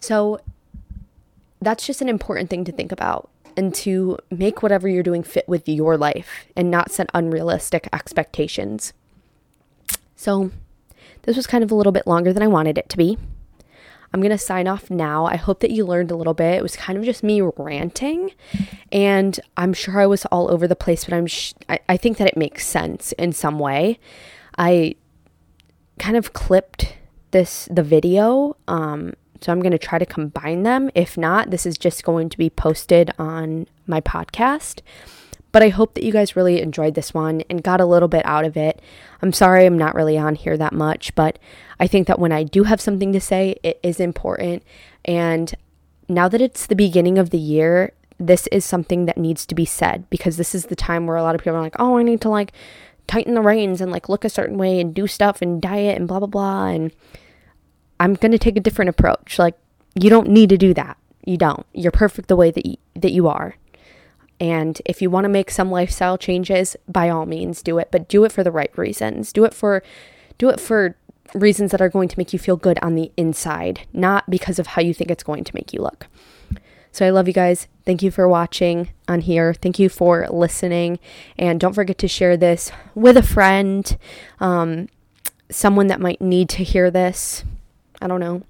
So 0.00 0.40
that's 1.60 1.86
just 1.86 2.00
an 2.00 2.08
important 2.08 2.50
thing 2.50 2.64
to 2.64 2.72
think 2.72 2.90
about 2.90 3.30
and 3.56 3.74
to 3.74 4.18
make 4.30 4.62
whatever 4.62 4.88
you're 4.88 5.02
doing 5.02 5.22
fit 5.22 5.48
with 5.48 5.68
your 5.68 5.96
life 5.96 6.46
and 6.56 6.70
not 6.70 6.90
set 6.90 7.10
unrealistic 7.14 7.88
expectations. 7.92 8.92
So, 10.16 10.50
this 11.22 11.36
was 11.36 11.46
kind 11.46 11.62
of 11.62 11.70
a 11.70 11.74
little 11.74 11.92
bit 11.92 12.06
longer 12.06 12.32
than 12.32 12.42
I 12.42 12.48
wanted 12.48 12.78
it 12.78 12.88
to 12.88 12.96
be. 12.96 13.18
I'm 14.12 14.20
going 14.20 14.30
to 14.30 14.38
sign 14.38 14.68
off 14.68 14.90
now. 14.90 15.26
I 15.26 15.36
hope 15.36 15.60
that 15.60 15.70
you 15.70 15.84
learned 15.86 16.10
a 16.10 16.16
little 16.16 16.34
bit. 16.34 16.54
It 16.54 16.62
was 16.62 16.76
kind 16.76 16.98
of 16.98 17.04
just 17.04 17.22
me 17.22 17.40
ranting, 17.40 18.32
and 18.90 19.38
I'm 19.56 19.72
sure 19.72 20.00
I 20.00 20.06
was 20.06 20.26
all 20.26 20.50
over 20.50 20.68
the 20.68 20.76
place, 20.76 21.04
but 21.04 21.14
I'm 21.14 21.26
sh- 21.26 21.54
I, 21.68 21.80
I 21.88 21.96
think 21.96 22.18
that 22.18 22.28
it 22.28 22.36
makes 22.36 22.66
sense 22.66 23.12
in 23.12 23.32
some 23.32 23.58
way. 23.58 23.98
I 24.58 24.96
kind 25.98 26.16
of 26.16 26.32
clipped 26.32 26.96
this 27.30 27.66
the 27.70 27.82
video 27.82 28.56
um, 28.68 29.14
so 29.42 29.50
I'm 29.50 29.60
going 29.60 29.72
to 29.72 29.78
try 29.78 29.98
to 29.98 30.06
combine 30.06 30.62
them. 30.62 30.90
If 30.94 31.18
not, 31.18 31.50
this 31.50 31.66
is 31.66 31.76
just 31.76 32.04
going 32.04 32.28
to 32.28 32.38
be 32.38 32.48
posted 32.48 33.12
on 33.18 33.66
my 33.86 34.00
podcast. 34.00 34.80
But 35.50 35.62
I 35.62 35.68
hope 35.68 35.94
that 35.94 36.04
you 36.04 36.12
guys 36.12 36.36
really 36.36 36.62
enjoyed 36.62 36.94
this 36.94 37.12
one 37.12 37.42
and 37.50 37.62
got 37.62 37.80
a 37.80 37.84
little 37.84 38.08
bit 38.08 38.24
out 38.24 38.44
of 38.44 38.56
it. 38.56 38.80
I'm 39.20 39.32
sorry 39.32 39.66
I'm 39.66 39.76
not 39.76 39.94
really 39.94 40.16
on 40.16 40.34
here 40.34 40.56
that 40.56 40.72
much, 40.72 41.14
but 41.14 41.38
I 41.82 41.88
think 41.88 42.06
that 42.06 42.20
when 42.20 42.30
I 42.30 42.44
do 42.44 42.62
have 42.62 42.80
something 42.80 43.12
to 43.12 43.20
say, 43.20 43.58
it 43.64 43.80
is 43.82 43.98
important. 43.98 44.62
And 45.04 45.52
now 46.08 46.28
that 46.28 46.40
it's 46.40 46.66
the 46.66 46.76
beginning 46.76 47.18
of 47.18 47.30
the 47.30 47.38
year, 47.38 47.92
this 48.18 48.46
is 48.52 48.64
something 48.64 49.06
that 49.06 49.18
needs 49.18 49.44
to 49.46 49.54
be 49.56 49.64
said 49.64 50.08
because 50.08 50.36
this 50.36 50.54
is 50.54 50.66
the 50.66 50.76
time 50.76 51.08
where 51.08 51.16
a 51.16 51.24
lot 51.24 51.34
of 51.34 51.40
people 51.40 51.56
are 51.56 51.60
like, 51.60 51.74
oh, 51.80 51.98
I 51.98 52.04
need 52.04 52.20
to 52.20 52.28
like 52.28 52.52
tighten 53.08 53.34
the 53.34 53.40
reins 53.40 53.80
and 53.80 53.90
like 53.90 54.08
look 54.08 54.24
a 54.24 54.30
certain 54.30 54.58
way 54.58 54.78
and 54.78 54.94
do 54.94 55.08
stuff 55.08 55.42
and 55.42 55.60
diet 55.60 55.98
and 55.98 56.06
blah, 56.06 56.20
blah, 56.20 56.28
blah. 56.28 56.66
And 56.66 56.92
I'm 57.98 58.14
going 58.14 58.30
to 58.30 58.38
take 58.38 58.56
a 58.56 58.60
different 58.60 58.90
approach. 58.90 59.40
Like, 59.40 59.58
you 60.00 60.08
don't 60.08 60.28
need 60.28 60.50
to 60.50 60.56
do 60.56 60.72
that. 60.74 60.96
You 61.26 61.36
don't. 61.36 61.66
You're 61.72 61.90
perfect 61.90 62.28
the 62.28 62.36
way 62.36 62.52
that 62.52 62.64
you, 62.64 62.76
that 62.94 63.10
you 63.10 63.26
are. 63.26 63.56
And 64.38 64.80
if 64.86 65.02
you 65.02 65.10
want 65.10 65.24
to 65.24 65.28
make 65.28 65.50
some 65.50 65.72
lifestyle 65.72 66.16
changes, 66.16 66.76
by 66.86 67.08
all 67.08 67.26
means 67.26 67.60
do 67.60 67.78
it, 67.78 67.88
but 67.90 68.08
do 68.08 68.22
it 68.22 68.30
for 68.30 68.44
the 68.44 68.52
right 68.52 68.70
reasons. 68.78 69.32
Do 69.32 69.44
it 69.44 69.52
for 69.52 69.82
do 70.38 70.48
it 70.48 70.58
for 70.58 70.96
reasons 71.34 71.70
that 71.70 71.80
are 71.80 71.88
going 71.88 72.08
to 72.08 72.18
make 72.18 72.32
you 72.32 72.38
feel 72.38 72.56
good 72.56 72.78
on 72.82 72.94
the 72.94 73.10
inside, 73.16 73.86
not 73.92 74.28
because 74.28 74.58
of 74.58 74.68
how 74.68 74.82
you 74.82 74.94
think 74.94 75.10
it's 75.10 75.22
going 75.22 75.44
to 75.44 75.54
make 75.54 75.72
you 75.72 75.80
look. 75.80 76.06
So 76.90 77.06
I 77.06 77.10
love 77.10 77.26
you 77.26 77.32
guys. 77.32 77.68
Thank 77.86 78.02
you 78.02 78.10
for 78.10 78.28
watching 78.28 78.90
on 79.08 79.22
here. 79.22 79.54
Thank 79.54 79.78
you 79.78 79.88
for 79.88 80.26
listening. 80.28 80.98
And 81.38 81.58
don't 81.58 81.72
forget 81.72 81.96
to 81.98 82.08
share 82.08 82.36
this 82.36 82.70
with 82.94 83.16
a 83.16 83.22
friend, 83.22 83.96
um, 84.40 84.88
someone 85.50 85.86
that 85.86 86.00
might 86.00 86.20
need 86.20 86.50
to 86.50 86.62
hear 86.62 86.90
this. 86.90 87.44
I 88.02 88.08
don't 88.08 88.20
know. 88.20 88.42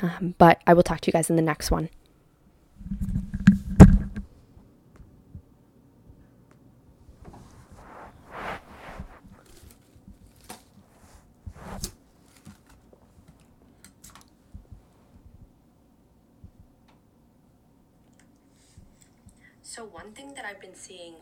Um, 0.00 0.34
but 0.38 0.60
I 0.66 0.72
will 0.72 0.82
talk 0.82 1.00
to 1.02 1.08
you 1.08 1.12
guys 1.12 1.28
in 1.28 1.36
the 1.36 1.42
next 1.42 1.70
one. 1.70 1.90
So 19.74 19.86
one 19.86 20.12
thing 20.12 20.34
that 20.34 20.41
I've 20.52 20.60
been 20.60 20.74
seeing 20.74 21.14